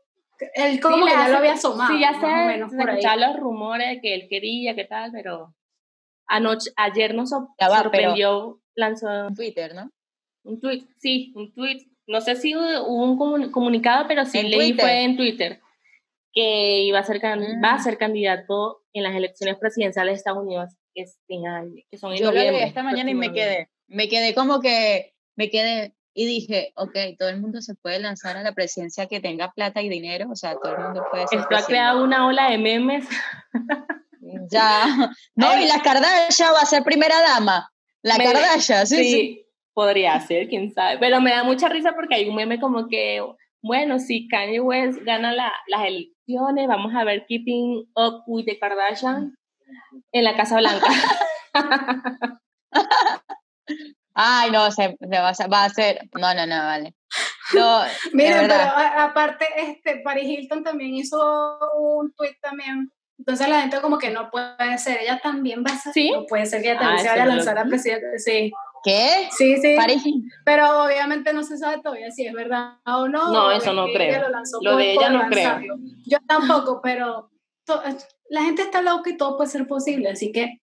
él 0.56 0.80
como 0.82 1.06
que 1.06 1.12
ya 1.12 1.30
lo 1.30 1.38
había 1.38 1.54
asomado. 1.54 1.94
Sí, 1.94 2.00
ya 2.00 2.14
sé, 2.20 2.58
los 3.18 3.40
rumores 3.40 3.90
de 3.90 4.02
que 4.02 4.14
él 4.16 4.28
quería, 4.30 4.76
qué 4.76 4.86
tal, 4.86 5.12
pero 5.12 5.54
anoche, 6.28 6.72
ayer 6.76 7.14
nos 7.14 7.30
sorprendió, 7.30 8.60
lanzó 8.76 9.28
un 9.28 9.36
Twitter, 9.36 9.74
¿no? 9.74 9.92
Un 10.44 10.60
tweet, 10.60 10.84
sí, 10.98 11.32
un 11.36 11.54
tweet. 11.54 11.88
No 12.06 12.20
sé 12.20 12.36
si 12.36 12.54
hubo 12.56 12.84
un 12.86 13.52
comunicado, 13.52 14.06
pero 14.08 14.26
sí 14.26 14.44
leí 14.44 14.74
fue 14.74 15.04
en 15.04 15.16
Twitter 15.16 15.62
que 16.34 16.82
iba 16.82 17.00
a 17.00 17.04
ser 17.04 17.24
va 17.24 17.32
a 17.72 17.78
mm. 17.78 17.84
ser 17.84 17.98
candidato 17.98 18.82
en 18.92 19.04
las 19.04 19.16
elecciones 19.16 19.56
presidenciales 19.58 20.14
de 20.14 20.18
Estados 20.18 20.44
Unidos 20.44 20.72
este 20.96 21.36
año, 21.48 21.74
que 21.90 21.98
son 21.98 22.12
en 22.12 22.18
Yo 22.20 22.26
lo 22.26 22.32
leí 22.32 22.56
esta 22.64 22.84
mañana 22.84 23.10
y 23.10 23.16
me 23.16 23.32
quedé, 23.32 23.70
me 23.88 24.10
quedé 24.10 24.34
como 24.34 24.60
que, 24.60 25.14
me 25.36 25.50
quedé, 25.50 25.94
y 26.14 26.26
dije, 26.26 26.74
ok, 26.76 26.96
todo 27.18 27.30
el 27.30 27.42
mundo 27.42 27.62
se 27.62 27.76
puede 27.76 28.00
lanzar 28.00 28.38
a 28.38 28.44
la 28.44 28.54
presidencia 28.54 29.08
que 29.08 29.20
tenga 29.20 29.52
plata 29.52 29.82
y 29.82 29.90
dinero, 29.90 30.30
o 30.32 30.36
sea, 30.36 30.56
todo 30.62 30.76
el 30.76 30.84
mundo 30.84 31.04
puede 31.10 31.28
ser 31.28 31.40
Esto 31.40 31.56
ha 31.56 31.66
creado 31.66 32.04
una 32.04 32.28
ola 32.28 32.52
de 32.52 32.58
memes. 32.58 33.08
ya. 34.50 35.12
No, 35.36 35.60
y 35.60 35.66
la 35.66 35.82
Kardashian 35.82 36.54
va 36.54 36.62
a 36.62 36.66
ser 36.66 36.84
primera 36.84 37.20
dama. 37.22 37.72
La 38.04 38.18
Kardashian, 38.18 38.86
sí, 38.88 39.04
sí, 39.04 39.46
Podría 39.74 40.20
ser, 40.20 40.48
quién 40.50 40.72
sabe. 40.72 41.00
Pero 41.00 41.20
me 41.20 41.32
da 41.32 41.44
mucha 41.44 41.68
risa 41.68 41.94
porque 41.96 42.16
hay 42.16 42.30
un 42.30 42.36
meme 42.36 42.60
como 42.60 42.88
que, 42.88 43.24
bueno, 43.62 43.98
si 43.98 44.28
Kanye 44.28 44.60
West 44.60 45.00
gana 45.02 45.34
la, 45.34 45.52
las 45.68 45.86
elecciones, 45.88 46.68
vamos 46.68 46.94
a 46.94 47.04
ver 47.04 47.26
Keeping 47.28 47.90
Up 47.96 48.24
with 48.28 48.46
the 48.46 48.60
Kardashian 48.60 49.36
en 50.12 50.24
la 50.24 50.36
Casa 50.36 50.58
Blanca. 50.58 50.88
Ay, 54.14 54.52
no, 54.52 54.70
se, 54.72 54.96
va, 55.12 55.30
a, 55.30 55.48
va, 55.48 55.64
a 55.64 55.70
ser, 55.70 56.10
no, 56.20 56.34
no, 56.34 56.46
no, 56.46 56.58
vale. 56.58 56.96
No, 57.54 57.82
Miren, 58.14 58.48
pero 58.48 58.56
aparte, 58.98 59.46
este, 59.58 59.98
Paris 59.98 60.28
Hilton 60.28 60.64
también 60.64 60.96
hizo 60.96 61.60
un 61.78 62.12
tweet 62.14 62.36
también. 62.42 62.92
Entonces 63.20 63.48
la 63.48 63.62
gente 63.62 63.80
como 63.80 64.00
que 64.00 64.10
no 64.10 64.32
puede 64.32 64.78
ser, 64.80 65.02
ella 65.02 65.20
también 65.22 65.64
va 65.64 65.72
a 65.72 65.78
ser, 65.78 65.94
¿Sí? 65.94 66.10
no 66.10 66.26
puede 66.26 66.46
ser 66.46 66.62
que 66.62 66.72
ella 66.72 66.80
también 66.80 67.00
ah, 67.00 67.04
se 67.04 67.10
vaya 67.10 67.24
a 67.24 67.28
lanzar 67.28 67.58
a 67.60 67.66
presidente, 67.66 68.18
sí. 68.18 68.52
¿Qué? 68.84 69.30
Sí, 69.38 69.58
sí. 69.58 69.78
Pero 70.44 70.84
obviamente 70.84 71.32
no 71.32 71.44
se 71.44 71.58
sabe 71.58 71.82
todavía 71.82 72.12
si 72.12 72.26
es 72.26 72.34
verdad 72.34 72.80
o 72.86 73.08
no. 73.08 73.32
No, 73.32 73.52
eso 73.52 73.72
no 73.74 73.86
creo. 73.86 74.22
Lo, 74.62 74.76
de 74.76 74.94
ella 74.94 75.10
no 75.10 75.30
creo. 75.30 75.60
Yo 76.06 76.18
tampoco, 76.28 76.82
pero 76.82 77.30
la 78.30 78.42
gente 78.44 78.64
está 78.64 78.82
loca 78.82 79.10
y 79.10 79.18
todo 79.18 79.38
puede 79.38 79.50
ser 79.50 79.68
posible, 79.68 80.10
así 80.10 80.32
que 80.32 80.63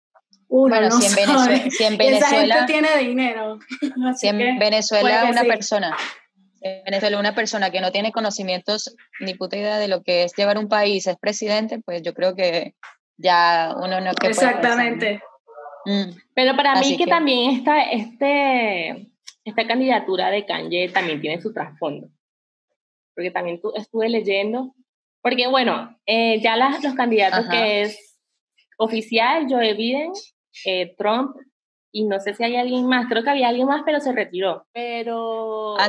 bueno, 0.51 0.91
si, 0.91 1.07
en 1.07 1.15
Venezuela, 1.15 1.71
si 1.71 1.85
en 1.85 1.97
Venezuela, 1.97 2.67
tiene 2.67 2.99
dinero. 2.99 3.59
si 4.17 4.27
en 4.27 4.59
Venezuela 4.59 5.27
una 5.31 5.45
persona, 5.45 5.97
en 6.61 6.85
Venezuela 6.85 7.21
una 7.21 7.35
persona 7.35 7.71
que 7.71 7.81
no 7.81 7.93
tiene 7.93 8.11
conocimientos 8.11 8.97
ni 9.21 9.35
puta 9.35 9.57
idea 9.57 9.79
de 9.79 9.89
lo 9.89 10.03
que 10.03 10.25
es 10.25 10.35
llevar 10.37 10.59
un 10.59 10.69
país 10.69 11.07
es 11.07 11.17
presidente, 11.19 11.79
pues 11.79 12.03
yo 12.03 12.15
creo 12.15 12.35
que 12.35 12.75
ya 13.17 13.75
uno 13.77 14.01
no 14.01 14.11
Exactamente. 14.23 15.23
Mm. 15.87 16.11
Pero 16.35 16.57
para 16.57 16.75
mí 16.81 16.97
que, 16.97 17.07
también 17.07 17.51
esta, 17.53 17.83
este, 17.83 19.09
esta 19.45 19.67
candidatura 19.67 20.31
de 20.31 20.45
Kanye 20.45 20.89
también 20.89 21.21
tiene 21.21 21.41
su 21.41 21.53
trasfondo. 21.53 22.09
Porque 23.15 23.31
también 23.31 23.61
estuve 23.77 24.09
leyendo, 24.09 24.75
porque 25.23 25.47
bueno, 25.49 25.97
eh, 26.07 26.41
ya 26.41 26.57
las, 26.57 26.83
los 26.83 26.95
candidatos 26.95 27.47
que 27.49 27.83
es 27.83 28.19
oficial, 28.79 29.47
Joe 29.49 29.75
Biden, 29.75 30.13
eh, 30.65 30.95
Trump 30.97 31.37
y 31.93 32.05
no 32.05 32.21
sé 32.21 32.35
si 32.35 32.45
hay 32.45 32.57
alguien 32.57 32.87
más, 32.87 33.07
creo 33.09 33.23
que 33.23 33.31
había 33.31 33.49
alguien 33.49 33.67
más, 33.67 33.83
pero 33.85 34.01
se 34.01 34.13
retiró. 34.13 34.67
Pero 34.73 35.77
¿Ah, 35.79 35.89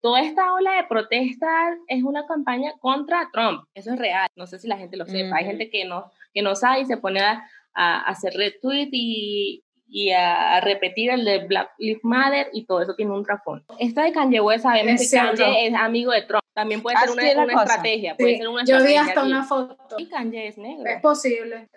toda 0.00 0.20
esta 0.20 0.52
ola 0.54 0.72
de 0.76 0.84
protestas 0.84 1.78
es 1.86 2.02
una 2.02 2.26
campaña 2.26 2.72
contra 2.80 3.28
Trump, 3.32 3.64
eso 3.74 3.92
es 3.92 3.98
real, 3.98 4.28
no 4.36 4.46
sé 4.46 4.58
si 4.58 4.68
la 4.68 4.78
gente 4.78 4.96
lo 4.96 5.06
sepa, 5.06 5.36
hay 5.36 5.44
gente 5.44 5.70
que 5.70 5.84
no, 5.84 6.10
que 6.32 6.42
no 6.42 6.54
sabe 6.54 6.80
y 6.80 6.86
se 6.86 6.96
pone 6.96 7.20
a, 7.20 7.42
hacer 7.72 8.34
retweet 8.34 8.88
y, 8.92 9.64
y 9.86 10.10
a, 10.10 10.60
repetir 10.60 11.10
el 11.10 11.24
de 11.24 11.46
Black 11.46 11.70
Lives 11.78 12.02
Matter 12.02 12.48
y 12.52 12.64
todo 12.64 12.82
eso 12.82 12.94
tiene 12.94 13.12
un 13.12 13.24
trasfondo. 13.24 13.64
Esta 13.78 14.04
de 14.04 14.12
Kanye 14.12 14.40
West 14.40 14.62
sabemos 14.64 15.00
que 15.00 15.16
Kanye 15.16 15.66
es 15.66 15.74
amigo 15.74 16.12
de 16.12 16.22
Trump. 16.22 16.40
También 16.52 16.82
puede 16.82 16.96
ser 16.98 17.10
una, 17.36 17.44
una 17.44 17.62
estrategia. 17.62 18.16
Puede 18.16 18.38
ser 18.38 18.48
una 18.48 18.64
Yo 18.64 18.82
vi 18.84 18.96
hasta 18.96 19.22
una 19.22 19.44
foto. 19.44 19.96
Y 19.98 20.08
Kanye 20.08 20.48
es 20.48 20.58
negro. 20.58 20.84
Es 20.84 21.00
posible. 21.00 21.68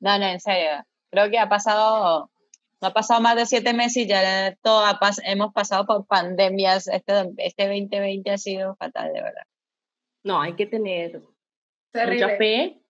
No, 0.00 0.18
no, 0.18 0.26
en 0.26 0.40
serio. 0.40 0.84
Creo 1.14 1.30
que 1.30 1.38
ha 1.38 1.48
pasado, 1.48 2.28
no 2.80 2.88
ha 2.88 2.92
pasado 2.92 3.20
más 3.20 3.36
de 3.36 3.46
siete 3.46 3.72
meses 3.72 3.98
y 3.98 4.08
ya 4.08 4.56
todo 4.62 4.84
hemos 5.24 5.52
pasado 5.52 5.86
por 5.86 6.06
pandemias. 6.08 6.88
Este, 6.88 7.12
este 7.36 7.68
2020 7.68 8.30
ha 8.32 8.38
sido 8.38 8.74
fatal, 8.74 9.12
de 9.12 9.22
verdad. 9.22 9.44
No, 10.24 10.40
hay 10.40 10.54
que 10.54 10.66
tener 10.66 11.22
mucha 11.94 12.36
fe, 12.36 12.80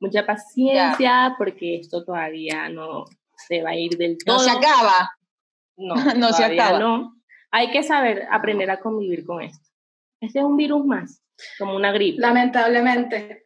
mucha 0.00 0.26
paciencia, 0.26 1.36
porque 1.38 1.76
esto 1.76 2.04
todavía 2.04 2.68
no 2.68 3.04
se 3.36 3.62
va 3.62 3.70
a 3.70 3.76
ir 3.76 3.96
del 3.96 4.18
todo. 4.18 4.38
No 4.38 4.42
se 4.42 4.50
acaba. 4.50 5.12
No, 5.76 5.94
no 6.16 6.32
se 6.32 6.44
acaba. 6.44 6.80
No. 6.80 7.14
Hay 7.52 7.70
que 7.70 7.84
saber 7.84 8.26
aprender 8.28 8.72
a 8.72 8.80
convivir 8.80 9.24
con 9.24 9.40
esto. 9.40 9.70
Este 10.20 10.40
es 10.40 10.44
un 10.44 10.56
virus 10.56 10.84
más, 10.84 11.22
como 11.60 11.76
una 11.76 11.92
gripe. 11.92 12.20
Lamentablemente. 12.20 13.41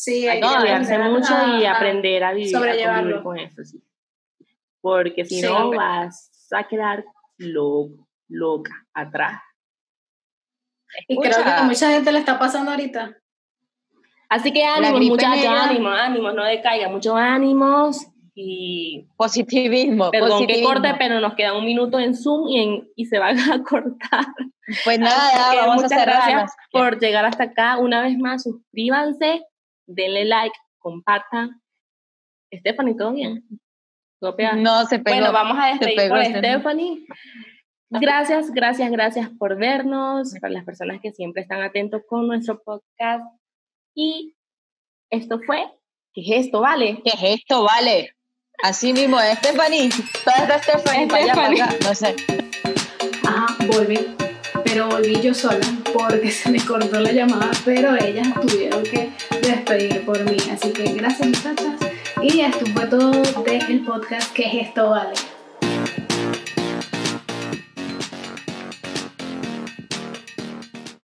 Sí, 0.00 0.26
hay, 0.26 0.40
que 0.40 0.46
cuidarse 0.46 0.98
mucho 0.98 1.58
y 1.58 1.66
aprender 1.66 2.24
a 2.24 2.32
vivir 2.32 2.56
a 2.56 2.96
convivir 2.96 3.22
con 3.22 3.38
esto. 3.38 3.62
Sí. 3.62 3.82
Porque 4.80 5.26
si 5.26 5.42
no, 5.42 5.70
vas 5.72 6.48
a 6.52 6.66
quedar 6.66 7.04
loca 7.36 8.72
atrás. 8.94 9.42
Y 11.06 11.18
creo 11.18 11.44
que 11.44 11.50
a 11.50 11.64
mucha 11.64 11.90
gente 11.90 12.12
le 12.12 12.18
está 12.18 12.38
pasando 12.38 12.70
ahorita. 12.70 13.14
Así 14.30 14.54
que 14.54 14.64
ánimos, 14.64 15.02
muchachos, 15.02 15.44
ánimos, 15.46 15.92
ánimos, 15.98 16.34
no 16.34 16.44
decaiga, 16.44 16.88
muchos 16.88 17.16
ánimos 17.16 18.06
y 18.34 19.06
positivismo. 19.18 20.10
Perdón 20.10 20.46
que 20.46 20.62
corte, 20.62 20.94
pero 20.98 21.20
nos 21.20 21.34
queda 21.34 21.58
un 21.58 21.66
minuto 21.66 22.00
en 22.00 22.16
Zoom 22.16 22.48
y, 22.48 22.58
en, 22.58 22.88
y 22.96 23.04
se 23.04 23.18
van 23.18 23.38
a 23.38 23.62
cortar. 23.68 24.24
Pues 24.82 24.98
nada, 24.98 25.54
vamos 25.56 25.82
muchas 25.82 25.92
a 25.92 26.04
gracias 26.06 26.56
por 26.72 26.98
llegar 26.98 27.26
hasta 27.26 27.44
acá. 27.44 27.76
Una 27.76 28.00
vez 28.00 28.16
más, 28.16 28.44
suscríbanse, 28.44 29.42
denle 29.94 30.24
like, 30.24 30.54
compartan. 30.78 31.62
Stephanie, 32.52 32.94
¿todo 32.96 33.12
bien? 33.12 33.44
No, 34.20 34.84
se 34.86 34.98
pegó. 34.98 35.16
Bueno, 35.16 35.32
vamos 35.32 35.56
a 35.60 35.68
despedir 35.68 36.08
por 36.08 36.24
Stephanie. 36.24 37.06
Gracias, 37.90 38.50
gracias, 38.52 38.90
gracias 38.90 39.30
por 39.38 39.56
vernos, 39.56 40.34
para 40.40 40.52
las 40.52 40.64
personas 40.64 41.00
que 41.00 41.10
siempre 41.12 41.42
están 41.42 41.62
atentos 41.62 42.02
con 42.08 42.26
nuestro 42.26 42.62
podcast. 42.62 43.24
Y 43.94 44.36
esto 45.10 45.40
fue, 45.44 45.64
¿qué 46.12 46.20
es 46.20 46.46
esto, 46.46 46.60
vale? 46.60 47.00
¿Qué 47.02 47.10
es 47.10 47.40
esto, 47.40 47.64
vale? 47.64 48.14
Así 48.62 48.92
mismo, 48.92 49.18
Stephanie. 49.18 49.90
Toda 50.24 50.56
esta 50.56 50.78
Stephanie, 50.78 51.08
para 51.08 51.46
allá, 51.46 51.68
no 51.82 51.94
sé. 51.94 52.14
Ajá, 53.24 53.56
volví. 53.72 54.19
Pero 54.70 54.86
volví 54.86 55.20
yo 55.20 55.34
sola 55.34 55.66
porque 55.92 56.30
se 56.30 56.48
me 56.48 56.64
cortó 56.64 57.00
la 57.00 57.10
llamada, 57.10 57.50
pero 57.64 57.96
ellas 57.96 58.28
tuvieron 58.40 58.84
que 58.84 59.10
despedir 59.42 60.04
por 60.04 60.22
mí. 60.22 60.36
Así 60.52 60.70
que 60.70 60.92
gracias, 60.92 61.26
muchachas. 61.26 61.74
Y 62.22 62.40
esto 62.40 62.64
fue 62.72 62.86
todo 62.86 63.10
del 63.10 63.80
podcast 63.80 64.32
¿Qué 64.32 64.44
es 64.44 64.68
esto, 64.68 64.90
vale? 64.90 65.14